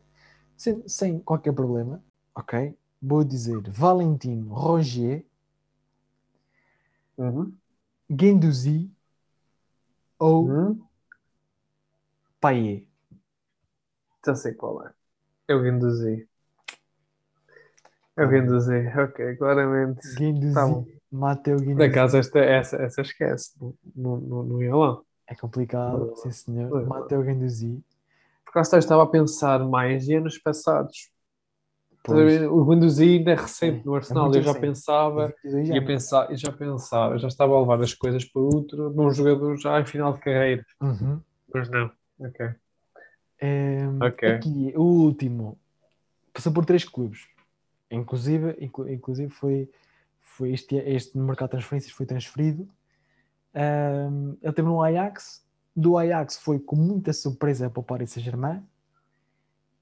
sem, 0.57 0.87
sem 0.89 1.19
qualquer 1.21 1.53
problema, 1.55 2.03
ok? 2.35 2.75
Vou 3.03 3.25
dizer 3.25 3.61
Valentino 3.71 4.53
Rogier, 4.55 5.25
Uhum. 7.17 7.57
Guendouzi 8.11 8.91
ou 10.19 10.47
Uhum. 10.47 10.83
Payet. 12.41 12.87
Já 14.27 14.35
sei 14.35 14.55
qual 14.55 14.87
é. 14.87 14.93
Eu 15.49 15.63
Guendouzi. 15.63 16.27
Eu 18.17 18.29
Guendouzi, 18.29 18.73
ok, 18.99 19.37
claramente. 19.37 20.01
Guendouzi, 20.17 20.55
Tá. 20.55 20.67
Mateu 21.11 21.57
Por 21.57 21.65
Guendouzi. 21.65 21.91
acaso, 21.91 22.17
esta, 22.17 22.39
essa, 22.39 22.77
essa 22.77 23.01
esquece. 23.03 23.53
Não, 23.95 24.17
não, 24.19 24.43
não 24.45 24.63
ia 24.63 24.75
lá. 24.75 25.01
É 25.27 25.35
complicado, 25.35 26.15
sim 26.17 26.31
senhor. 26.31 26.71
não. 26.71 26.87
Mateu 26.87 27.23
Guendouzi. 27.23 27.83
Por 28.45 28.51
acaso, 28.51 28.77
estava 28.77 29.03
a 29.03 29.07
pensar 29.07 29.59
mais 29.67 30.09
em 30.09 30.17
anos 30.17 30.39
passados. 30.39 31.11
Pois, 32.03 32.43
O 32.43 32.65
Guendouzi 32.67 33.17
ainda 33.19 33.31
é 33.33 33.35
recente 33.35 33.81
É, 33.81 33.85
no 33.85 33.95
é 33.95 33.97
Arsenal. 33.97 34.25
muito 34.25 34.37
eu 34.37 34.43
já 34.43 34.49
recente. 34.53 34.61
pensava, 34.67 35.27
22 35.43 35.69
ia 35.71 35.85
pensar, 35.85 36.31
eu 36.31 36.37
já 36.37 36.53
pensava, 36.53 37.15
eu 37.15 37.19
já 37.19 37.29
estava 37.29 37.55
a 37.57 37.61
levar 37.61 37.81
as 37.83 37.95
coisas 37.95 38.25
para 38.27 38.43
outro, 38.43 38.91
num 38.91 39.11
jogador 39.11 39.57
já 39.57 39.81
em 39.81 39.87
final 39.87 40.13
de 40.13 40.21
carreira. 40.21 40.65
Uhum. 40.83 41.21
Mas 41.53 41.71
não. 41.71 41.91
Ok. 42.21 42.47
É, 43.41 43.79
Ok. 44.03 44.29
Aqui, 44.29 44.73
o 44.77 44.83
último, 44.83 45.59
passou 46.33 46.53
por 46.53 46.67
três 46.67 46.85
clubes. 46.85 47.27
Inclusive, 47.91 48.55
inclu- 48.61 48.89
inclusive 48.91 49.31
foi, 49.31 49.71
foi 50.21 50.53
este, 50.53 50.77
este 50.77 51.17
no 51.17 51.25
mercado 51.25 51.49
de 51.49 51.57
transferências 51.57 51.93
foi 51.93 52.05
transferido. 52.05 52.69
Ahm, 53.55 54.37
ele 54.43 54.53
teve 54.53 54.69
no 54.69 54.83
Ajax. 54.83 55.43
Do 55.77 55.99
Ajax 55.99 56.37
foi 56.37 56.59
com 56.59 56.77
muita 56.77 57.13
surpresa 57.13 57.71
para 57.71 57.81
o 57.81 57.83
Paris 57.83 58.11
Saint-Germain. 58.13 58.63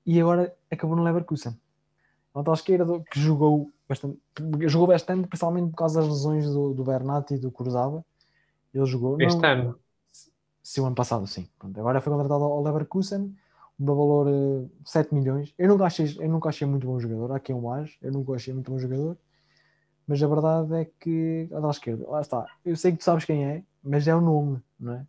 E 0.05 0.21
agora 0.21 0.55
acabou 0.71 0.97
no 0.97 1.03
Leverkusen. 1.03 1.57
Lateral 2.35 2.55
esquerdo 2.55 3.05
que 3.11 3.21
jogou 3.21 3.71
bastante, 3.89 4.19
jogou 4.67 4.89
bastante, 4.89 5.29
principalmente 5.29 5.71
por 5.71 5.77
causa 5.77 6.01
das 6.01 6.09
lesões 6.09 6.47
do, 6.47 6.73
do 6.73 6.85
Bernat 6.85 7.31
e 7.33 7.39
do 7.39 7.51
Cruzava. 7.51 8.05
Ele 8.73 8.87
jogou. 8.87 9.21
Este 9.21 9.41
não- 9.41 9.49
ano. 9.49 9.79
Sim, 10.63 10.81
o 10.83 10.87
ano 10.87 10.95
passado, 10.95 11.27
sim. 11.27 11.49
Pronto, 11.59 11.79
agora 11.79 12.01
foi 12.01 12.13
contratado 12.13 12.45
ao 12.45 12.63
Leverkusen, 12.63 13.37
um 13.79 13.85
valor 13.85 14.29
eh, 14.29 14.69
7 14.85 15.13
milhões. 15.13 15.53
Eu 15.59 15.69
nunca, 15.69 15.85
achei, 15.85 16.17
eu 16.19 16.29
nunca 16.29 16.49
achei 16.49 16.67
muito 16.67 16.87
bom 16.87 16.99
jogador, 17.01 17.33
há 17.33 17.41
quem 17.41 17.55
o 17.55 17.69
ache, 17.71 17.99
eu 18.01 18.13
nunca 18.13 18.33
achei 18.33 18.55
muito 18.55 18.71
bom 18.71 18.79
jogador, 18.79 19.17
mas 20.13 20.23
a 20.23 20.27
verdade 20.27 20.75
é 20.75 20.85
que, 21.01 21.49
a 21.55 21.59
da 21.59 21.71
esquerda, 21.71 22.07
lá 22.07 22.21
está. 22.21 22.45
Eu 22.63 22.77
sei 22.77 22.93
que 22.93 22.99
tu 22.99 23.05
sabes 23.05 23.25
quem 23.25 23.47
é, 23.47 23.63
mas 23.83 24.07
é 24.07 24.15
o 24.15 24.21
nome, 24.21 24.61
não 24.79 24.93
é? 24.93 25.07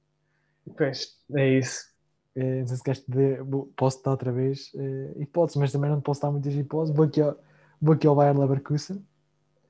Pois, 0.78 1.20
é 1.36 1.58
isso. 1.58 1.92
Eh, 2.34 2.62
não 2.62 2.68
sei 2.68 2.78
se 2.78 2.84
queres 2.84 3.02
te 3.02 3.12
dizer, 3.12 3.42
posso 3.76 4.02
dar 4.02 4.12
outra 4.12 4.32
vez 4.32 4.72
eh, 4.76 5.14
hipóteses, 5.18 5.58
mas 5.60 5.72
também 5.74 5.90
não 5.90 6.00
te 6.00 6.06
posso 6.06 6.22
dar 6.22 6.32
muitas 6.32 6.54
hipóteses. 6.54 6.96
Vou 6.96 7.06
aqui 7.06 7.20
ao, 7.20 7.38
vou 7.82 7.96
aqui 7.96 8.08
ao 8.08 8.16
Bayern 8.16 8.40
Leverkusen, 8.40 9.06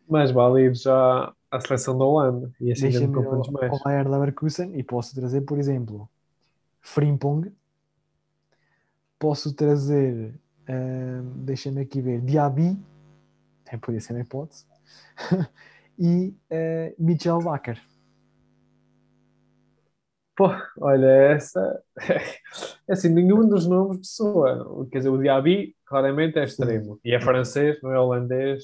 Mais 0.07 0.29
vale 0.29 0.65
ir 0.65 0.75
já 0.75 1.33
à 1.49 1.59
seleção 1.59 1.97
da 1.97 2.05
Holanda. 2.05 2.53
E 2.61 2.71
assim 2.71 2.83
deixa-me 2.83 3.07
me 3.07 3.13
confundes 3.15 3.47
ao, 3.47 3.53
mais. 3.53 3.71
ao 3.73 3.79
Bayern 3.79 4.11
Leverkusen 4.11 4.77
e 4.77 4.83
posso 4.83 5.15
trazer, 5.15 5.41
por 5.41 5.57
exemplo, 5.57 6.07
Frimpong, 6.79 7.51
posso 9.17 9.51
trazer, 9.55 10.39
eh, 10.67 11.21
deixa-me 11.37 11.81
aqui 11.81 12.01
ver, 12.01 12.21
Diaby, 12.21 12.77
até 13.65 13.77
podia 13.77 13.99
ser 13.99 14.13
uma 14.13 14.21
hipótese, 14.21 14.65
e 15.99 16.33
eh, 16.49 16.95
Michel 16.97 17.39
Wacker. 17.39 17.79
Pô, 20.35 20.49
olha, 20.79 21.05
essa. 21.07 21.81
É 22.87 22.93
assim, 22.93 23.09
nenhum 23.09 23.47
dos 23.47 23.65
nomes 23.65 24.01
de 24.01 24.07
soa. 24.07 24.85
Quer 24.91 24.97
dizer, 24.99 25.09
o 25.09 25.17
Diaby 25.17 25.75
claramente 25.85 26.37
é 26.37 26.43
extremo. 26.43 26.99
E 27.03 27.13
é 27.15 27.19
francês, 27.21 27.79
não 27.81 27.91
é 27.91 27.99
holandês. 27.99 28.63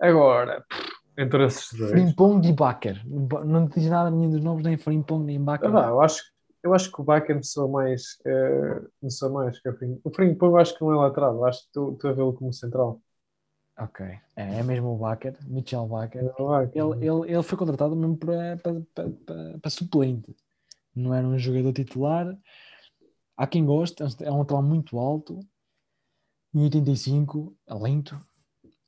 Agora, 0.00 0.64
entre 1.16 1.46
esses 1.46 1.72
dois. 1.76 1.90
Frimpong 1.90 2.46
e 2.46 2.54
Wacker. 2.58 3.02
Não 3.06 3.68
te 3.68 3.80
diz 3.80 3.88
nada 3.88 4.10
nenhum 4.10 4.30
dos 4.30 4.42
nomes, 4.42 4.62
nem 4.64 4.76
Frimpong 4.76 5.24
nem 5.24 5.42
Wacker. 5.42 5.74
Ah, 5.74 5.88
eu 5.88 6.00
acho, 6.00 6.22
eu 6.62 6.74
acho 6.74 6.92
que 6.92 7.00
o 7.00 7.04
Baker 7.04 7.34
me 7.36 7.44
soa 7.44 7.68
mais. 7.68 8.18
eh, 8.26 8.80
me 9.02 9.10
soa 9.10 9.30
mais 9.30 9.58
que 9.60 9.68
o 9.68 9.74
Frimpong. 9.76 10.00
O 10.04 10.10
Frimpong 10.10 10.52
eu 10.52 10.58
acho 10.58 10.74
que 10.76 10.80
não 10.82 10.92
é 10.92 10.96
lateral. 10.96 11.34
Eu 11.34 11.44
acho 11.46 11.60
que 11.60 11.66
estou 11.68 11.92
estou 11.92 12.10
a 12.10 12.12
vê-lo 12.12 12.32
como 12.34 12.52
central. 12.52 13.00
Ok, 13.80 14.04
é, 14.34 14.58
é 14.58 14.62
mesmo 14.62 14.88
o 14.88 14.98
Wacker, 14.98 15.36
Michel 15.46 15.86
Wacker. 15.86 16.22
É. 16.24 16.78
Ele, 16.78 17.06
ele, 17.06 17.32
ele 17.32 17.42
foi 17.42 17.56
contratado 17.56 17.94
mesmo 17.94 18.16
para, 18.16 18.56
para, 18.56 18.80
para, 19.24 19.58
para, 19.60 19.70
suplente. 19.70 20.34
Não 20.94 21.14
era 21.14 21.26
um 21.26 21.38
jogador 21.38 21.72
titular. 21.72 22.36
Há 23.36 23.46
quem 23.46 23.64
goste, 23.64 24.02
é 24.02 24.32
um 24.32 24.38
lateral 24.38 24.62
muito 24.62 24.98
alto. 24.98 25.38
Em 26.52 26.62
85, 26.62 27.54
é 27.68 27.74
lento. 27.74 28.18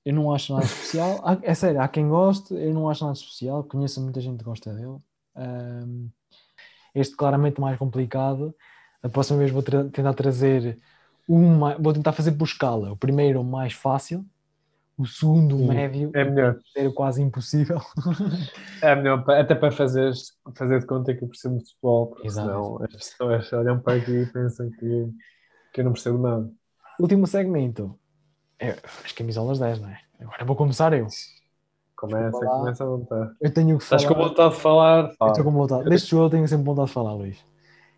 Eu 0.04 0.14
não 0.14 0.32
acho 0.32 0.52
nada 0.52 0.64
especial. 0.64 1.20
Há- 1.24 1.38
É 1.42 1.54
sério, 1.54 1.80
há 1.80 1.88
quem 1.88 2.08
goste, 2.08 2.54
eu 2.54 2.74
não 2.74 2.88
acho 2.90 3.04
nada 3.04 3.16
especial. 3.16 3.62
Conheço 3.64 4.00
muita 4.00 4.20
gente 4.20 4.38
que 4.38 4.44
gosta 4.44 4.72
dele. 4.74 4.98
Ahm, 5.36 6.08
este 6.94 7.16
claramente 7.16 7.60
mais 7.60 7.78
complicado. 7.78 8.54
A 9.02 9.08
próxima 9.08 9.38
vez 9.38 9.50
vou 9.50 9.62
tra- 9.62 9.88
tentar 9.90 10.14
trazer 10.14 10.78
uma. 11.28 11.76
Vou 11.78 11.92
tentar 11.92 12.12
fazer 12.12 12.32
por 12.32 12.44
escala. 12.44 12.92
O 12.92 12.96
primeiro, 12.96 13.44
mais 13.44 13.72
fácil. 13.72 14.24
O 15.00 15.06
segundo, 15.06 15.56
médio. 15.56 16.10
É 16.14 16.24
melhor. 16.24 16.56
Terceiro, 16.56 16.92
quase 16.92 17.22
impossível. 17.22 17.80
É 18.82 18.94
melhor, 18.94 19.24
até 19.30 19.54
para 19.54 19.72
fazer, 19.72 20.12
fazer 20.54 20.80
de 20.80 20.86
conta 20.86 21.14
que 21.14 21.24
eu 21.24 21.28
percebo 21.28 21.56
de 21.56 21.64
futebol, 21.64 22.08
porque 22.08 22.26
Exato. 22.26 22.48
senão 22.48 22.82
as 22.84 22.92
pessoas 22.92 23.52
olham 23.54 23.80
para 23.80 23.94
aqui 23.96 24.12
e 24.12 24.26
pensam 24.26 24.70
que, 24.70 25.08
que 25.72 25.80
eu 25.80 25.84
não 25.86 25.92
percebo 25.92 26.18
nada. 26.18 26.50
Último 27.00 27.26
segmento. 27.26 27.98
É, 28.58 28.76
as 29.02 29.12
camisolas 29.12 29.58
10, 29.58 29.80
não 29.80 29.88
é? 29.88 29.98
Agora 30.20 30.44
vou 30.44 30.54
começar 30.54 30.92
eu. 30.92 31.06
Começa, 31.96 32.38
começa 32.38 32.84
a 32.84 32.86
montar. 32.86 33.32
Eu 33.40 33.54
tenho 33.54 33.78
que 33.78 33.84
falar. 33.84 34.02
Estás 34.02 34.04
com 34.04 34.22
vontade 34.22 34.54
de 34.54 34.60
falar? 34.60 35.08
Eu 35.08 35.14
Fala. 35.16 35.30
estou 35.30 35.44
com 35.44 35.52
vontade. 35.52 35.88
Deste 35.88 36.10
jogador 36.10 36.30
tenho 36.30 36.46
sempre 36.48 36.64
vontade 36.66 36.88
de 36.88 36.94
falar, 36.94 37.14
Luís. 37.14 37.42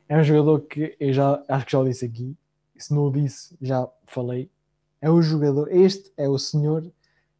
É 0.09 0.17
um 0.17 0.23
jogador 0.23 0.61
que 0.61 0.97
eu 1.01 1.12
já 1.12 1.43
acho 1.49 1.67
que 1.67 1.73
já 1.73 1.79
o 1.81 1.85
disse 1.85 2.05
aqui. 2.05 2.37
Se 2.77 2.95
não 2.95 3.07
o 3.07 3.11
disse, 3.11 3.57
já 3.61 3.88
falei. 4.07 4.49
É 5.03 5.11
o 5.11 5.21
jogador, 5.21 5.69
este 5.73 6.12
é 6.17 6.29
o 6.29 6.38
senhor 6.38 6.88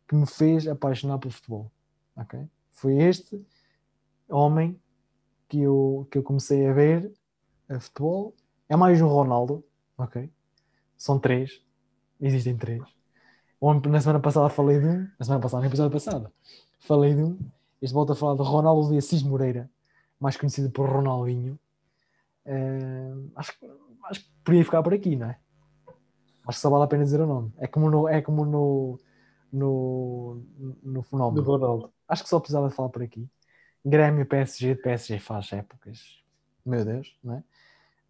que 0.09 0.17
me 0.17 0.27
fez 0.27 0.67
apaixonar 0.67 1.19
pelo 1.19 1.33
futebol. 1.33 1.71
ok? 2.17 2.47
Foi 2.73 2.97
este 2.97 3.41
homem 4.29 4.77
que 5.49 5.61
eu, 5.61 6.09
que 6.11 6.19
eu 6.19 6.25
comecei 6.25 6.67
a 6.67 6.73
ver 6.73 7.13
a 7.69 7.79
futebol. 7.79 8.35
É 8.69 8.75
mais 8.75 9.01
um 9.01 9.07
Ronaldo, 9.07 9.65
ok? 9.97 10.29
São 10.97 11.21
três. 11.21 11.63
Existem 12.21 12.57
três. 12.57 12.83
Na 13.89 14.01
semana 14.01 14.19
passada 14.19 14.49
falei 14.49 14.81
de 14.81 14.87
um. 14.87 15.09
Na 15.17 15.25
semana 15.25 15.41
passada, 15.41 15.61
no 15.63 15.69
episódio 15.69 15.93
passado, 15.93 16.33
falei 16.81 17.15
de 17.15 17.23
um. 17.23 17.39
Este 17.81 17.95
volta 17.95 18.13
a 18.13 18.17
falar 18.17 18.35
de 18.35 18.43
Ronaldo 18.43 18.91
de 18.91 18.99
Assis 18.99 19.23
Moreira, 19.23 19.71
mais 20.19 20.37
conhecido 20.37 20.69
por 20.69 20.91
Ronaldinho. 20.91 21.57
Eh, 22.45 23.15
acho, 23.37 23.53
acho 24.05 24.21
que 24.21 24.31
podia 24.43 24.65
ficar 24.65 24.83
por 24.83 24.93
aqui, 24.93 25.15
não 25.15 25.29
é? 25.29 25.39
Acho 26.47 26.59
que 26.59 26.63
só 26.63 26.71
vale 26.71 26.85
a 26.85 26.87
pena 26.87 27.05
dizer 27.05 27.21
o 27.21 27.27
nome. 27.27 27.53
É 27.59 27.67
como 27.67 27.91
no, 27.91 28.09
é 28.09 28.21
como 28.21 28.45
no, 28.45 28.99
no, 29.53 30.43
no 30.83 30.93
Do 30.93 31.03
fenómeno. 31.03 31.43
Ronaldo. 31.43 31.93
Acho 32.09 32.23
que 32.25 32.29
só 32.29 32.41
precisava 32.41 32.69
de 32.69 32.75
falar 32.75 32.89
por 32.89 33.03
aqui. 33.03 33.29
Grêmio, 33.85 34.27
PSG, 34.27 34.77
PSG 34.77 35.19
faz 35.19 35.53
épocas. 35.53 36.23
Meu 36.65 36.85
Deus, 36.85 37.17
não 37.23 37.35
é? 37.35 37.45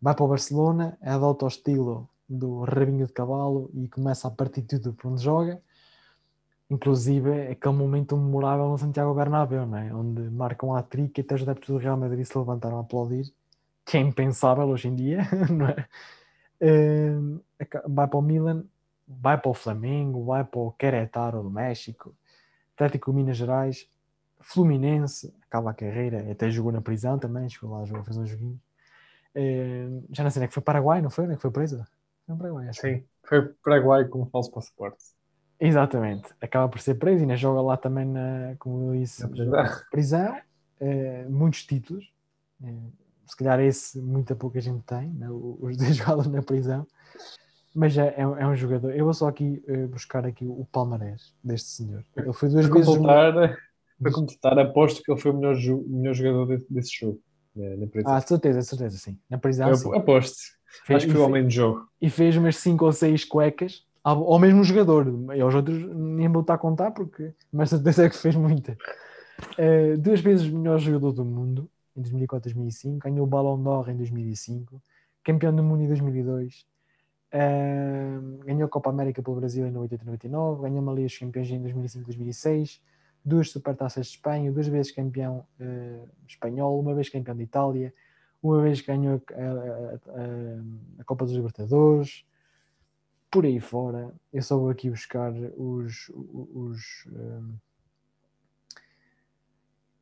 Vai 0.01 0.15
para 0.15 0.25
o 0.25 0.29
Barcelona, 0.29 0.99
adota 1.01 1.45
o 1.45 1.49
estilo 1.49 2.09
do 2.29 2.65
rabinho 2.65 3.07
de 3.07 3.13
cavalo 3.13 3.71
e 3.75 3.89
começa 3.89 4.27
a 4.29 4.31
partir 4.31 4.63
tudo 4.63 4.93
por 4.93 5.11
onde 5.11 5.23
joga. 5.23 5.63
Inclusive, 6.69 7.31
é 7.31 7.51
aquele 7.53 7.75
momento 7.75 8.17
memorável 8.17 8.69
no 8.69 8.79
Santiago 8.79 9.15
Bernabéu, 9.15 9.67
não 9.67 9.79
é? 9.79 9.95
Onde 9.95 10.23
marcam 10.31 10.71
um 10.71 10.75
hat-trick 10.75 11.21
e 11.21 11.23
até 11.23 11.35
os 11.35 11.43
adeptos 11.43 11.69
do 11.69 11.77
Real 11.77 11.97
Madrid 11.97 12.25
se 12.25 12.37
levantaram 12.37 12.79
a 12.79 12.81
aplaudir. 12.81 13.33
Que 13.85 13.99
é 13.99 14.01
impensável 14.01 14.67
hoje 14.69 14.89
em 14.89 14.95
dia, 14.95 15.21
não 15.51 15.69
é? 15.69 15.87
Eh, 16.63 17.13
vai 17.89 18.09
para 18.09 18.19
o 18.19 18.23
Milan, 18.23 18.65
vai 19.09 19.37
para 19.39 19.51
o 19.51 19.55
Flamengo, 19.55 20.25
vai 20.25 20.45
para 20.45 20.61
o 20.61 20.73
Querétaro 20.73 21.43
do 21.43 21.51
México, 21.51 22.15
Atlético 22.77 23.13
Minas 23.13 23.37
Gerais, 23.37 23.89
Fluminense, 24.41 25.35
acaba 25.47 25.71
a 25.73 25.75
carreira, 25.75 26.31
até 26.33 26.51
jogou 26.51 26.73
na 26.73 26.81
prisão 26.83 27.19
também, 27.19 27.49
chegou 27.51 27.71
lá, 27.73 27.85
jogou, 27.87 28.05
fez 28.05 28.17
um 28.19 28.27
joguinho. 28.27 28.61
Eh, 29.35 29.89
já 30.11 30.23
não 30.25 30.31
sei, 30.31 30.45
é 30.45 30.49
que 30.49 30.55
foi 30.55 30.63
Paraguai, 30.63 31.03
não 31.03 31.11
foi? 31.11 31.25
Onde 31.25 31.35
é 31.35 31.37
que 31.37 31.43
foi 31.43 31.51
preso? 31.51 31.85
Foi 32.27 32.37
Paraguai, 32.37 32.69
acho. 32.69 32.81
Sim, 32.81 33.05
foi 33.27 33.49
Paraguai 33.65 34.09
como 34.09 34.27
falso 34.31 34.51
passaporte. 34.53 35.03
Exatamente, 35.61 36.29
acaba 36.41 36.69
por 36.69 36.81
ser 36.81 36.97
preso 36.97 37.21
e 37.21 37.23
ainda 37.23 37.37
joga 37.37 37.61
lá 37.63 37.77
também, 37.77 38.05
na, 38.05 38.57
como 38.59 38.93
eu 38.95 39.01
disse, 39.01 39.27
prisão. 39.29 39.65
prisão, 39.91 40.41
eh, 40.81 41.25
muitos 41.29 41.65
títulos. 41.65 42.13
eh, 42.65 43.02
se 43.27 43.37
calhar 43.37 43.61
esse 43.61 44.01
muita 44.01 44.35
pouca 44.35 44.61
gente 44.61 44.83
tem, 44.85 45.09
né, 45.11 45.29
os 45.31 45.77
dois 45.79 45.97
jogados 45.97 46.27
na 46.27 46.43
prisão. 46.43 46.87
Mas 47.75 47.97
é, 47.97 48.15
é, 48.19 48.27
um- 48.27 48.37
é 48.37 48.47
um 48.47 48.55
jogador. 48.55 48.91
Eu 48.95 49.05
vou 49.07 49.15
só 49.15 49.29
aqui 49.29 49.63
eh, 49.67 49.87
buscar 49.87 50.27
aqui 50.27 50.45
o 50.45 50.67
palmarés 50.71 51.35
deste 51.43 51.69
senhor. 51.71 52.05
Ele 52.15 52.33
foi 52.33 52.51
duas 52.51 52.67
Para 52.67 52.75
vezes. 52.75 52.95
completar, 52.95 53.59
para 54.03 54.13
completar, 54.13 54.59
aposto 54.59 55.03
que 55.03 55.11
ele 55.11 55.21
foi 55.21 55.31
o 55.31 55.35
melhor, 55.39 55.57
melhor 55.87 56.15
jogador 56.15 56.47
desse, 56.69 56.99
jogo. 57.01 57.19
né, 57.57 57.77
na 57.77 57.87
prisão. 57.87 58.13
Ah, 58.13 58.21
certeza, 58.21 58.61
certeza, 58.63 58.99
sim. 58.99 59.19
Na 59.31 59.39
prisão, 59.39 59.75
sim. 59.75 59.89
Eu 59.89 59.95
aposto. 59.95 60.37
Fez, 60.85 60.97
Acho 60.99 61.07
que 61.07 61.13
foi 61.13 61.21
o 61.23 61.25
homem 61.27 61.47
de 61.47 61.55
jogo. 61.55 61.87
E 62.01 62.11
fez 62.11 62.37
umas 62.37 62.57
5 62.57 62.85
ou 62.85 62.93
6 62.93 63.25
cuecas 63.25 63.87
ao, 64.05 64.23
ao 64.33 64.39
mesmo 64.39 64.63
jogador. 64.65 65.07
E 65.35 65.41
aos 65.41 65.55
outros 65.55 65.79
nem 65.95 66.29
vou 66.29 66.43
estar 66.43 66.55
a 66.55 66.59
contar, 66.59 66.91
porque, 66.91 67.33
mas 67.51 67.71
certeza 67.71 68.05
é 68.05 68.09
que 68.11 68.17
fez 68.17 68.35
muita. 68.37 68.77
Uh, 69.59 69.97
duas 69.99 70.21
vezes 70.21 70.47
o 70.47 70.59
melhor 70.59 70.79
jogador 70.79 71.13
do 71.13 71.25
mundo, 71.25 71.71
em 71.97 72.03
2004 72.03 72.51
e 72.51 72.55
2005. 72.55 72.99
Ganhou 72.99 73.27
o 73.27 73.29
Ballon 73.29 73.63
d'Or 73.63 73.89
em 73.89 73.97
2005. 73.97 74.83
Campeão 75.25 75.55
do 75.55 75.63
mundo 75.63 75.83
em 75.83 75.87
2002. 75.87 76.67
Uh, 77.35 78.45
ganhou 78.45 78.67
a 78.67 78.69
Copa 78.69 78.91
América 78.91 79.23
pelo 79.23 79.37
Brasil 79.37 79.67
em 79.67 79.71
98 79.71 80.03
e 80.03 80.07
99. 80.07 80.63
Ganhou 80.63 80.81
uma 80.81 80.93
Liga 80.93 81.07
dos 81.07 81.19
Campeões 81.19 81.51
em 81.51 81.61
2005 81.61 82.03
e 82.03 82.07
2006 82.07 82.81
duas 83.25 83.51
supertaças 83.51 84.07
de 84.07 84.13
Espanha, 84.13 84.51
duas 84.51 84.67
vezes 84.67 84.93
campeão 84.93 85.47
uh, 85.61 86.09
espanhol, 86.27 86.79
uma 86.79 86.95
vez 86.95 87.09
campeão 87.09 87.37
de 87.37 87.45
Itália, 87.45 87.95
uma 88.43 88.61
vez 88.61 88.81
ganhou 88.81 89.23
a, 89.31 89.41
a, 89.41 89.95
a, 89.95 91.01
a, 91.01 91.05
Copa 91.05 91.25
dos 91.25 91.35
Libertadores, 91.35 92.25
por 93.31 93.45
aí 93.47 93.61
fora. 93.61 94.13
Eu 94.33 94.43
só 94.43 94.59
vou 94.59 94.69
aqui 94.69 94.91
buscar 94.91 95.33
os. 95.57 96.11
os 96.11 97.07
um, 97.07 97.55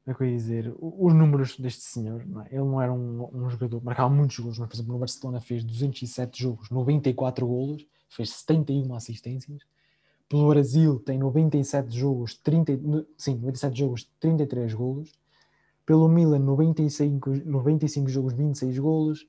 é 0.07 0.15
que 0.15 0.23
eu 0.23 0.27
ia 0.27 0.37
dizer? 0.37 0.75
Os 0.79 1.15
números 1.15 1.59
deste 1.59 1.83
senhor. 1.83 2.27
Não 2.27 2.43
é? 2.43 2.47
Ele 2.51 2.65
não 2.65 2.81
era 2.81 2.93
um, 2.93 3.29
um 3.33 3.51
jogador, 3.51 3.83
marcava 3.83 4.13
muitos 4.13 4.39
golos, 4.39 4.59
mas 4.59 4.69
por 4.69 4.75
exemplo 4.75 4.93
no 4.93 4.99
Barcelona 4.99 5.41
fez 5.41 5.65
207 5.65 6.43
jogos, 6.43 6.71
94 6.71 7.47
golos, 7.47 7.87
fez 8.09 8.31
71 8.31 8.95
assistências 8.95 9.63
pelo 10.31 10.49
Brasil 10.49 11.01
tem 11.01 11.19
97 11.19 11.99
jogos, 11.99 12.37
30, 12.37 13.05
sim, 13.19 13.35
97 13.35 13.77
jogos, 13.77 14.09
33 14.21 14.73
golos. 14.73 15.13
Pelo 15.85 16.09
Milan, 16.09 16.39
95, 16.39 17.31
95 17.45 18.09
jogos, 18.09 18.33
26 18.35 18.79
golos. 18.79 19.27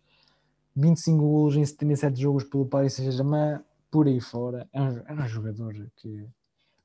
25 0.75 1.17
golos 1.17 1.55
em 1.55 1.65
77 1.65 2.21
jogos 2.21 2.43
pelo 2.43 2.67
Paris 2.67 2.93
Saint-Germain, 2.93 3.59
por 3.89 4.07
aí 4.07 4.21
fora. 4.21 4.69
É 4.71 4.79
um, 4.79 4.97
é 4.99 5.13
um, 5.13 5.27
jogador 5.27 5.73
que 5.95 6.27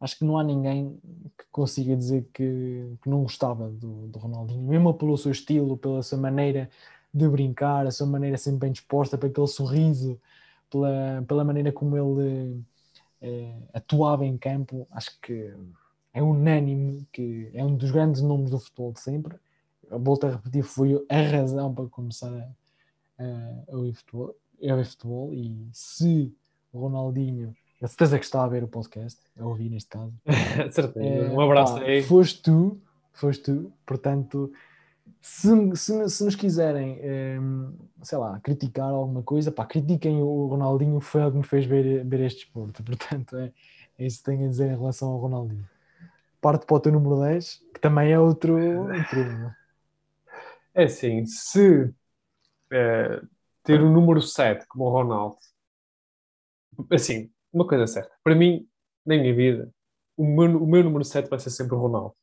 acho 0.01 0.19
que 0.19 0.25
não 0.25 0.39
há 0.39 0.45
ninguém 0.45 0.99
que 1.39 1.45
consiga 1.51 1.97
dizer 1.97 2.29
que, 2.33 2.97
que 3.03 3.09
não 3.09 3.23
gostava 3.23 3.69
do, 3.71 4.09
do 4.09 4.19
Ronaldinho, 4.19 4.63
mesmo 4.63 4.95
pelo 4.95 5.17
seu 5.17 5.33
estilo, 5.33 5.77
pela 5.77 6.03
sua 6.03 6.19
maneira 6.19 6.71
de 7.13 7.29
brincar, 7.29 7.87
a 7.87 7.91
sua 7.91 8.07
maneira 8.07 8.37
sempre 8.37 8.61
bem 8.61 8.73
disposta, 8.73 9.17
para 9.17 9.29
aquele 9.29 9.47
sorriso, 9.47 10.21
pela, 10.71 11.25
pela 11.27 11.45
maneira 11.45 11.73
como 11.73 11.97
ele 11.97 12.63
eh, 13.23 13.57
atuava 13.73 14.25
em 14.27 14.37
campo, 14.37 14.87
acho 14.91 15.19
que 15.21 15.55
é 16.13 16.23
unânime 16.23 17.07
que 17.13 17.51
é 17.55 17.65
um 17.65 17.77
dos 17.77 17.91
grandes 17.91 18.23
nomes 18.23 18.51
do 18.51 18.59
futebol 18.59 18.93
de 18.93 19.01
sempre. 19.01 19.37
A 19.91 19.99
volta 19.99 20.27
a 20.27 20.31
repetir, 20.33 20.63
foi 20.63 21.05
a 21.09 21.23
razão 21.23 21.75
para 21.75 21.87
começar 21.89 22.33
a, 22.33 23.23
a, 23.23 23.73
a, 23.73 23.77
ouvir 23.77 23.95
futebol, 23.95 24.35
a 24.63 24.85
futebol. 24.85 25.35
E 25.35 25.69
se 25.73 26.35
Ronaldinho, 26.73 27.55
a 27.83 27.87
certeza 27.87 28.19
que 28.19 28.25
está 28.25 28.43
a 28.43 28.49
ver 28.49 28.65
o 28.65 28.69
podcast, 28.69 29.21
a 29.39 29.45
ouvir 29.45 29.69
neste 29.71 29.91
caso, 29.91 30.13
certeza. 30.71 31.07
É, 31.07 31.31
um 31.31 31.41
abraço 31.41 31.75
pá, 31.75 31.83
aí. 31.83 32.03
Foste 32.03 32.43
tu, 32.43 32.81
foste 33.13 33.45
tu, 33.45 33.73
portanto 33.85 34.53
se, 35.21 35.49
se, 35.75 36.09
se, 36.09 36.25
nos 36.25 36.37
quiserem, 36.37 37.01
um, 37.41 37.75
sei 38.03 38.17
lá, 38.17 38.39
criticar 38.41 38.91
alguma 38.91 39.25
coisa, 39.25 39.51
pá, 39.51 39.67
critiquem 39.67 40.23
o 40.23 40.47
Ronaldinho, 40.47 41.01
foi 41.01 41.23
ele 41.23 41.33
que 41.33 41.37
me 41.39 41.43
fez 41.43 41.67
ver, 41.67 42.05
ver 42.05 42.21
este 42.21 42.45
esporte. 42.45 42.81
Portanto, 42.85 43.37
é, 43.37 43.53
é 43.99 44.07
isso 44.07 44.19
que 44.19 44.25
tenho 44.25 44.47
a 44.47 44.49
dizer 44.49 44.71
em 44.71 44.77
relação 44.77 45.09
ao 45.09 45.19
Ronaldinho. 45.19 45.69
Parte 46.41 46.65
para 46.65 46.77
o 46.77 46.81
teu 46.81 46.93
número 46.93 47.21
10, 47.23 47.63
que 47.75 47.81
também 47.81 48.13
é 48.13 48.21
outro 48.21 48.57
incrível. 48.95 49.51
É 50.73 50.85
assim, 50.85 51.27
se 51.27 51.93
é, 52.71 53.21
ter 53.65 53.81
o 53.81 53.91
número 53.91 54.23
7 54.23 54.65
como 54.69 54.85
o 54.85 54.91
Ronaldo, 54.91 55.39
assim, 56.91 57.31
uma 57.57 57.67
coisa 57.67 57.87
certa, 57.87 58.15
para 58.23 58.35
mim, 58.35 58.69
na 59.05 59.17
minha 59.17 59.35
vida, 59.35 59.73
o 60.17 60.27
meu, 60.27 60.63
o 60.63 60.67
meu 60.67 60.85
número 60.85 61.05
7 61.05 61.29
vai 61.31 61.39
ser 61.39 61.51
sempre 61.51 61.75
o 61.75 61.79
Ronaldo. 61.79 62.15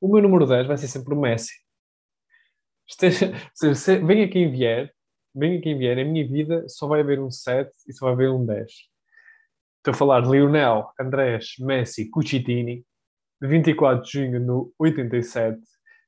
O 0.00 0.08
meu 0.08 0.22
número 0.22 0.46
10 0.46 0.66
vai 0.66 0.76
ser 0.78 0.88
sempre 0.88 1.12
o 1.12 1.20
Messi 1.20 1.52
Esteja, 2.88 3.32
se, 3.52 3.98
venha 3.98 4.26
quem 4.30 4.50
vier, 4.50 4.90
venha 5.34 5.60
quem 5.60 5.76
vier, 5.76 5.94
na 5.94 6.04
minha 6.04 6.26
vida 6.26 6.66
só 6.68 6.86
vai 6.86 7.00
haver 7.00 7.20
um 7.20 7.30
7 7.30 7.70
e 7.86 7.92
só 7.92 8.06
vai 8.06 8.14
haver 8.14 8.30
um 8.30 8.46
10. 8.46 8.72
Estou 9.76 9.92
a 9.92 9.94
falar 9.94 10.22
de 10.22 10.30
Lionel, 10.30 10.90
Andrés, 10.98 11.56
Messi, 11.58 12.08
Cucitini, 12.08 12.82
24 13.42 14.02
de 14.02 14.10
junho 14.10 14.40
no 14.40 14.72
87, 14.78 15.60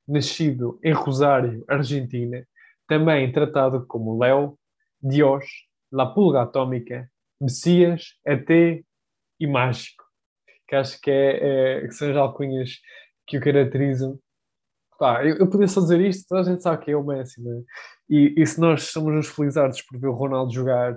nascido 0.07 0.79
em 0.83 0.91
Rosário, 0.91 1.63
Argentina, 1.67 2.43
também 2.87 3.31
tratado 3.31 3.85
como 3.85 4.17
Léo, 4.17 4.57
Dios, 4.99 5.45
La 5.91 6.07
Pulga 6.07 6.41
Atômica, 6.41 7.10
Messias, 7.41 8.13
ET 8.25 8.49
e 9.39 9.47
Mágico, 9.47 10.03
que 10.67 10.75
acho 10.75 11.01
que, 11.01 11.11
é, 11.11 11.81
é, 11.83 11.87
que 11.87 11.93
são 11.93 12.09
as 12.09 12.15
alcunhas 12.15 12.79
que 13.27 13.37
o 13.37 13.41
caracterizam 13.41 14.19
Pá, 15.01 15.25
eu, 15.25 15.35
eu 15.37 15.49
podia 15.49 15.67
só 15.67 15.81
dizer 15.81 15.99
isto, 15.99 16.27
toda 16.29 16.41
a 16.41 16.43
gente 16.43 16.61
sabe 16.61 16.85
que 16.85 16.91
é 16.91 16.95
o 16.95 17.03
Messi, 17.03 17.41
né? 17.41 17.63
E, 18.07 18.35
e 18.37 18.45
se 18.45 18.61
nós 18.61 18.83
somos 18.83 19.17
os 19.17 19.33
felizardos 19.33 19.81
por 19.81 19.99
ver 19.99 20.07
o 20.09 20.13
Ronaldo 20.13 20.53
jogar 20.53 20.95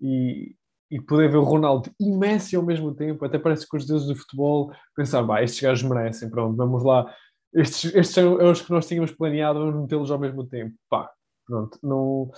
e, 0.00 0.54
e 0.90 0.98
poder 0.98 1.30
ver 1.30 1.36
o 1.36 1.42
Ronaldo 1.42 1.90
e 2.00 2.16
Messi 2.16 2.56
ao 2.56 2.62
mesmo 2.62 2.94
tempo, 2.94 3.22
até 3.26 3.38
parece 3.38 3.68
que 3.68 3.76
os 3.76 3.86
deuses 3.86 4.08
do 4.08 4.16
futebol 4.16 4.72
pensaram, 4.96 5.26
bah, 5.26 5.42
estes 5.42 5.60
gajos 5.60 5.86
merecem, 5.86 6.30
pronto, 6.30 6.56
vamos 6.56 6.82
lá, 6.82 7.14
estes, 7.52 7.94
estes 7.94 8.14
são 8.14 8.36
os 8.36 8.62
que 8.62 8.70
nós 8.70 8.88
tínhamos 8.88 9.10
planeado, 9.10 9.58
vamos 9.58 9.82
metê-los 9.82 10.10
ao 10.10 10.18
mesmo 10.18 10.46
tempo. 10.46 10.74
Pá, 10.88 11.10
pronto, 11.46 11.78
não... 11.82 12.30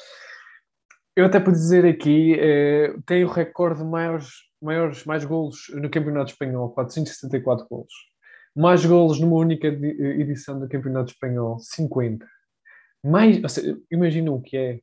Eu 1.16 1.26
até 1.26 1.38
podia 1.38 1.60
dizer 1.60 1.86
aqui, 1.86 2.34
eh, 2.40 2.92
tem 3.06 3.24
o 3.24 3.28
recorde 3.28 3.80
de 3.80 3.84
maiores, 3.84 4.30
maiores, 4.60 5.04
mais 5.04 5.24
golos 5.24 5.70
no 5.72 5.88
Campeonato 5.88 6.32
Espanhol, 6.32 6.70
474 6.70 7.66
golos. 7.68 7.92
Mais 8.54 8.84
golos 8.84 9.20
numa 9.20 9.36
única 9.36 9.68
edição 9.68 10.58
do 10.58 10.68
Campeonato 10.68 11.12
Espanhol, 11.12 11.58
50. 11.60 12.26
Mais, 13.04 13.40
ou 13.40 13.48
seja, 13.48 13.78
imaginam 13.92 14.34
o 14.34 14.42
que 14.42 14.56
é. 14.56 14.80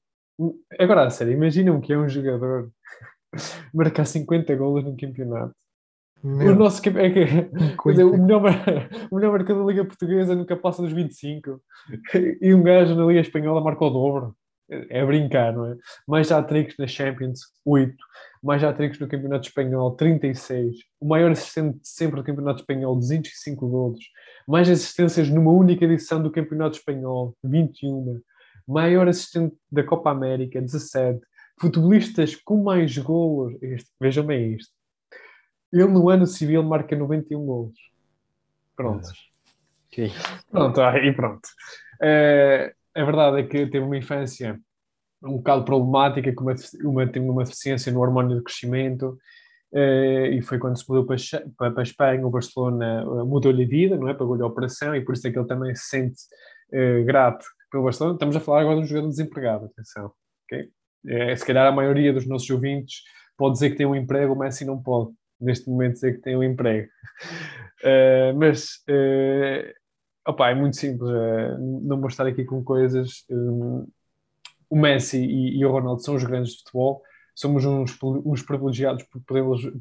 Agora, 0.80 1.06
a 1.06 1.10
sério, 1.10 1.34
imaginam 1.34 1.78
o 1.78 1.82
que 1.82 1.92
é 1.92 1.98
um 1.98 2.08
jogador 2.08 2.72
marcar 3.74 4.06
50 4.06 4.56
golos 4.56 4.86
num 4.86 4.96
campeonato. 4.96 5.54
Meu. 6.24 6.54
O 6.54 6.56
nosso 6.56 6.82
é 6.88 7.10
que, 7.10 7.26
dizer, 7.90 8.04
o, 8.04 8.18
melhor, 8.18 8.44
o 9.12 9.16
melhor 9.16 9.32
marcador 9.32 9.66
da 9.66 9.72
Liga 9.72 9.86
Portuguesa 9.86 10.36
nunca 10.36 10.56
passa 10.56 10.82
dos 10.82 10.94
25 10.94 11.60
e 12.40 12.54
um 12.54 12.62
gajo 12.62 12.96
na 12.96 13.06
Liga 13.06 13.22
Espanhola 13.22 13.60
marca 13.60 13.84
o 13.84 13.90
dobro 13.90 14.36
é 14.90 15.06
brincar, 15.06 15.54
não 15.54 15.66
é? 15.66 15.78
Mais 16.08 16.32
hat-tricks 16.32 16.78
na 16.78 16.88
Champions, 16.88 17.42
8. 17.66 17.96
Mais 18.42 18.64
hat-tricks 18.64 19.00
no 19.00 19.08
Campeonato 19.08 19.48
Espanhol, 19.48 19.96
36. 19.96 20.78
O 21.00 21.08
maior 21.08 21.32
assistente 21.32 21.80
de 21.80 21.88
sempre 21.88 22.16
do 22.16 22.24
Campeonato 22.24 22.62
Espanhol, 22.62 22.96
205 22.96 23.68
golos. 23.68 24.04
Mais 24.48 24.70
assistências 24.70 25.30
numa 25.30 25.52
única 25.52 25.84
edição 25.86 26.24
do 26.24 26.32
Campeonato 26.32 26.78
Espanhol, 26.78 27.36
21. 27.44 28.22
Maior 28.68 29.08
assistente 29.08 29.56
da 29.72 29.84
Copa 29.84 30.10
América, 30.12 30.62
17. 30.62 31.20
Futebolistas 31.60 32.36
com 32.36 32.64
mais 32.64 32.98
golos, 32.98 33.56
este, 33.62 33.90
vejam 34.00 34.26
bem 34.26 34.56
isto. 34.56 34.72
Ele 35.72 35.88
no 35.88 36.10
ano 36.10 36.26
civil 36.26 36.64
marca 36.64 36.96
91 36.96 37.46
golos. 37.46 37.80
Pronto. 38.76 39.08
Okay. 39.88 40.12
Pronto, 40.50 40.82
aí 40.82 41.14
pronto. 41.14 41.48
Uh, 42.02 42.74
a 42.96 43.04
verdade 43.04 43.40
é 43.40 43.44
que 43.44 43.68
teve 43.68 43.86
uma 43.86 43.98
infância 43.98 44.60
um 45.24 45.38
bocado 45.38 45.64
problemática, 45.64 46.34
com 46.34 46.44
uma, 46.44 46.56
uma, 46.84 47.08
teve 47.08 47.30
uma 47.30 47.44
deficiência 47.44 47.92
no 47.92 48.00
hormônio 48.00 48.38
de 48.38 48.44
crescimento, 48.44 49.18
uh, 49.74 50.26
e 50.32 50.42
foi 50.42 50.58
quando 50.58 50.78
se 50.78 50.90
mudou 50.90 51.06
para, 51.06 51.16
para, 51.58 51.72
para 51.72 51.82
a 51.82 51.84
Espanha, 51.84 52.26
o 52.26 52.32
Barcelona 52.32 53.06
uh, 53.06 53.26
mudou-lhe 53.26 53.64
a 53.64 53.68
vida, 53.68 53.98
não 53.98 54.10
é? 54.10 54.14
Pagou-lhe 54.14 54.42
a 54.42 54.48
operação, 54.48 54.96
e 54.96 55.02
por 55.02 55.14
isso 55.14 55.28
é 55.28 55.32
que 55.32 55.38
ele 55.38 55.48
também 55.48 55.76
se 55.76 55.90
sente 55.90 56.22
uh, 56.74 57.06
grato 57.06 57.46
pelo 57.70 57.84
Barcelona. 57.84 58.16
Estamos 58.16 58.36
a 58.36 58.40
falar 58.40 58.62
agora 58.62 58.78
de 58.78 58.84
um 58.84 58.88
jogador 58.88 59.10
desempregado, 59.10 59.66
atenção, 59.66 60.12
ok? 60.46 60.70
É, 61.08 61.36
se 61.36 61.46
calhar 61.46 61.66
a 61.66 61.72
maioria 61.72 62.14
dos 62.14 62.28
nossos 62.28 62.48
ouvintes 62.50 63.02
pode 63.36 63.54
dizer 63.54 63.72
que 63.72 63.78
tem 63.78 63.88
um 63.88 63.96
emprego, 63.96 64.34
o 64.34 64.38
Messi 64.38 64.66
não 64.66 64.82
pode, 64.82 65.12
neste 65.40 65.68
momento, 65.68 65.94
dizer 65.94 66.14
que 66.14 66.22
tem 66.22 66.38
um 66.38 66.44
emprego. 66.44 66.88
mas 68.38 68.84
Opa, 70.28 70.52
é 70.52 70.56
muito 70.56 70.78
simples, 70.78 71.10
é, 71.10 71.58
não 71.58 72.00
vou 72.00 72.08
estar 72.08 72.28
aqui 72.28 72.46
com 72.46 72.64
coisas. 72.64 73.26
Um, 73.30 73.88
o 74.70 74.76
Messi 74.76 75.18
e, 75.18 75.58
e, 75.58 75.66
o 75.66 75.72
Ronaldo 75.72 76.02
são 76.04 76.16
os 76.16 76.24
grandes 76.24 76.54
de 76.54 76.60
futebol, 76.60 77.02
somos 77.36 77.66
uns, 77.66 77.98
uns 78.04 78.44
privilegiados 78.44 79.04
por, 79.04 79.22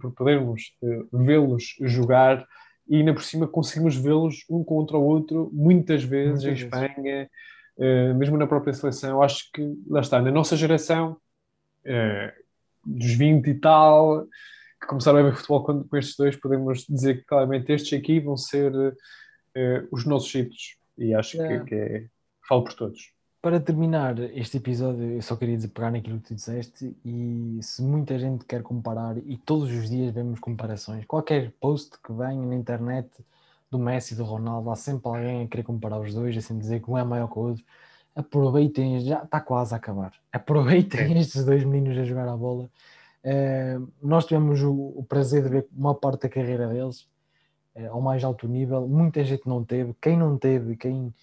por 0.00 0.12
podermos 0.12 0.74
uh, 0.82 1.18
vê-los 1.24 1.76
jogar 1.82 2.46
e 2.88 2.96
ainda 2.96 3.12
por 3.12 3.22
cima 3.22 3.46
conseguimos 3.46 3.96
vê-los 3.96 4.44
um 4.50 4.64
contra 4.64 4.96
o 4.96 5.04
outro 5.04 5.50
muitas 5.52 6.02
vezes 6.02 6.42
muitas 6.42 6.44
em 6.44 6.48
vezes. 6.48 6.64
Espanha, 6.64 7.30
uh, 7.76 8.14
mesmo 8.14 8.36
na 8.36 8.46
própria 8.46 8.72
seleção. 8.72 9.10
Eu 9.10 9.22
acho 9.22 9.50
que, 9.52 9.62
lá 9.88 10.00
está, 10.00 10.20
na 10.20 10.30
nossa 10.30 10.56
geração, 10.56 11.18
uh, 11.84 12.32
dos 12.84 13.12
20 13.12 13.46
e 13.46 13.54
tal, 13.54 14.26
que 14.80 14.86
começaram 14.88 15.18
a 15.18 15.22
ver 15.22 15.36
futebol 15.36 15.62
com, 15.64 15.84
com 15.84 15.96
estes 15.98 16.16
dois, 16.16 16.34
podemos 16.34 16.86
dizer 16.88 17.18
que 17.18 17.24
claramente 17.26 17.70
estes 17.70 17.96
aqui 17.96 18.18
vão 18.18 18.36
ser 18.36 18.72
uh, 19.56 19.88
os 19.90 20.04
nossos 20.04 20.34
ídolos. 20.34 20.76
E 20.98 21.14
acho 21.14 21.40
é. 21.40 21.58
que, 21.60 21.64
que 21.64 21.74
é, 21.74 22.04
falo 22.46 22.64
por 22.64 22.74
todos. 22.74 23.12
para 23.40 23.58
terminar 23.58 24.18
este 24.36 24.58
episódio, 24.58 25.12
eu 25.12 25.22
só 25.22 25.36
queria 25.36 25.56
dizer, 25.56 25.68
pegar 25.68 25.90
naquilo 25.90 26.18
que 26.20 26.28
tu 26.28 26.34
disseste 26.34 26.94
e 27.04 27.58
se 27.62 27.82
muita 27.82 28.18
gente 28.18 28.44
quer 28.44 28.62
comparar, 28.62 29.16
e 29.18 29.36
todos 29.38 29.70
os 29.70 29.88
dias 29.88 30.12
vemos 30.12 30.38
comparações, 30.40 31.06
qualquer 31.06 31.52
post 31.60 31.98
que 32.02 32.12
venha 32.12 32.44
na 32.44 32.54
internet 32.54 33.08
do 33.70 33.78
Messi 33.78 34.14
e 34.14 34.16
do 34.16 34.24
Ronaldo, 34.24 34.70
há 34.70 34.76
sempre 34.76 35.08
alguém 35.08 35.44
a 35.44 35.48
querer 35.48 35.62
comparar 35.62 36.00
os 36.00 36.12
dois, 36.12 36.36
a 36.36 36.40
sempre 36.40 36.62
dizer 36.62 36.82
que 36.82 36.90
um 36.90 36.98
é 36.98 37.04
maior 37.04 37.28
que 37.28 37.38
o 37.38 37.42
outro. 37.42 37.64
Aproveitem, 38.14 39.00
já 39.00 39.22
está 39.22 39.40
quase 39.40 39.72
a 39.72 39.76
acabar. 39.76 40.12
Aproveitem 40.32 41.16
é. 41.16 41.20
estes 41.20 41.44
dois 41.44 41.64
meninos 41.64 41.96
a 41.96 42.04
jogar 42.04 42.28
a 42.28 42.36
bola. 42.36 42.68
Uh, 43.24 43.88
nós 44.02 44.26
tivemos 44.26 44.60
o, 44.62 44.72
o, 44.72 45.04
prazer 45.08 45.42
de 45.42 45.48
ver 45.50 45.66
uma 45.76 45.94
parte 45.94 46.22
da 46.22 46.28
carreira 46.28 46.66
deles 46.66 47.06
uh, 47.74 47.90
ao 47.90 48.00
mais 48.00 48.24
alto 48.24 48.46
nível. 48.48 48.86
Muita 48.86 49.24
gente 49.24 49.46
não 49.46 49.64
teve. 49.64 49.94
Quem 50.00 50.16
não 50.16 50.36
teve, 50.36 50.76
quem 50.76 51.14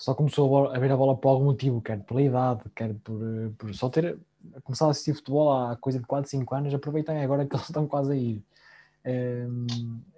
só 0.00 0.14
começou 0.14 0.68
a 0.68 0.78
ver 0.78 0.90
a 0.90 0.96
bola 0.96 1.16
por 1.16 1.28
algum 1.28 1.44
motivo, 1.44 1.82
quer 1.82 2.02
pela 2.04 2.22
idade, 2.22 2.62
quer 2.74 2.94
por, 3.04 3.20
por 3.58 3.74
só 3.74 3.90
ter 3.90 4.18
começado 4.64 4.88
a 4.88 4.90
assistir 4.92 5.14
futebol 5.14 5.52
há 5.52 5.76
coisa 5.76 5.98
de 5.98 6.06
4, 6.06 6.30
5 6.30 6.54
anos, 6.54 6.74
aproveitem 6.74 7.22
agora 7.22 7.44
que 7.44 7.54
eles 7.54 7.68
estão 7.68 7.86
quase 7.86 8.12
a 8.12 8.16
ir. 8.16 8.42
É, 9.04 9.46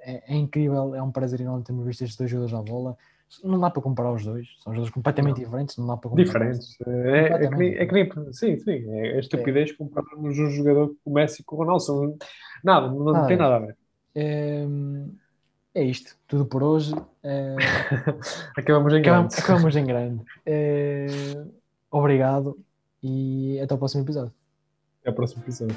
é, 0.00 0.34
é 0.34 0.36
incrível, 0.36 0.94
é 0.94 1.02
um 1.02 1.10
prazer 1.10 1.40
enorme 1.40 1.64
termos 1.64 1.84
visto 1.84 2.02
estes 2.02 2.16
dois 2.16 2.30
jogadores 2.30 2.54
à 2.54 2.62
bola. 2.62 2.96
Não 3.42 3.58
dá 3.58 3.70
para 3.70 3.80
comparar 3.80 4.12
os 4.12 4.24
dois, 4.24 4.46
são 4.62 4.72
jogadores 4.72 4.94
completamente 4.94 5.38
não. 5.38 5.44
diferentes, 5.44 5.76
não 5.76 5.86
dá 5.86 5.96
para 5.96 6.10
comparar. 6.10 6.52
Diferentes, 6.52 6.76
é, 6.86 7.44
é, 7.44 7.48
que 7.48 7.56
nem, 7.56 7.74
é 7.74 7.86
que 7.86 7.92
nem, 7.94 8.32
sim, 8.32 8.58
sim, 8.58 8.88
é 8.90 9.18
estupidez 9.18 9.70
é. 9.70 9.74
compararmos 9.74 10.38
um 10.38 10.50
jogador 10.50 10.94
com 11.02 11.10
o 11.10 11.14
Messi 11.14 11.42
com 11.42 11.56
o 11.56 11.58
Ronaldo, 11.60 12.18
nada, 12.62 12.88
não, 12.88 12.98
não 12.98 13.26
tem 13.26 13.36
nada 13.36 13.56
a 13.56 13.58
ver. 13.58 13.76
É, 15.74 15.82
isto, 15.82 16.16
tudo 16.28 16.44
por 16.44 16.62
hoje. 16.62 16.94
É... 17.22 17.56
acabamos 18.56 18.92
em 18.92 19.02
grande. 19.02 19.34
Acabamos 19.38 19.76
em 19.76 19.86
grande. 19.86 20.22
É... 20.44 21.06
Obrigado 21.90 22.58
e 23.02 23.58
até 23.60 23.74
o 23.74 23.78
próximo 23.78 24.02
episódio. 24.02 24.32
Até 25.00 25.10
o 25.10 25.14
próximo 25.14 25.42
episódio. 25.42 25.76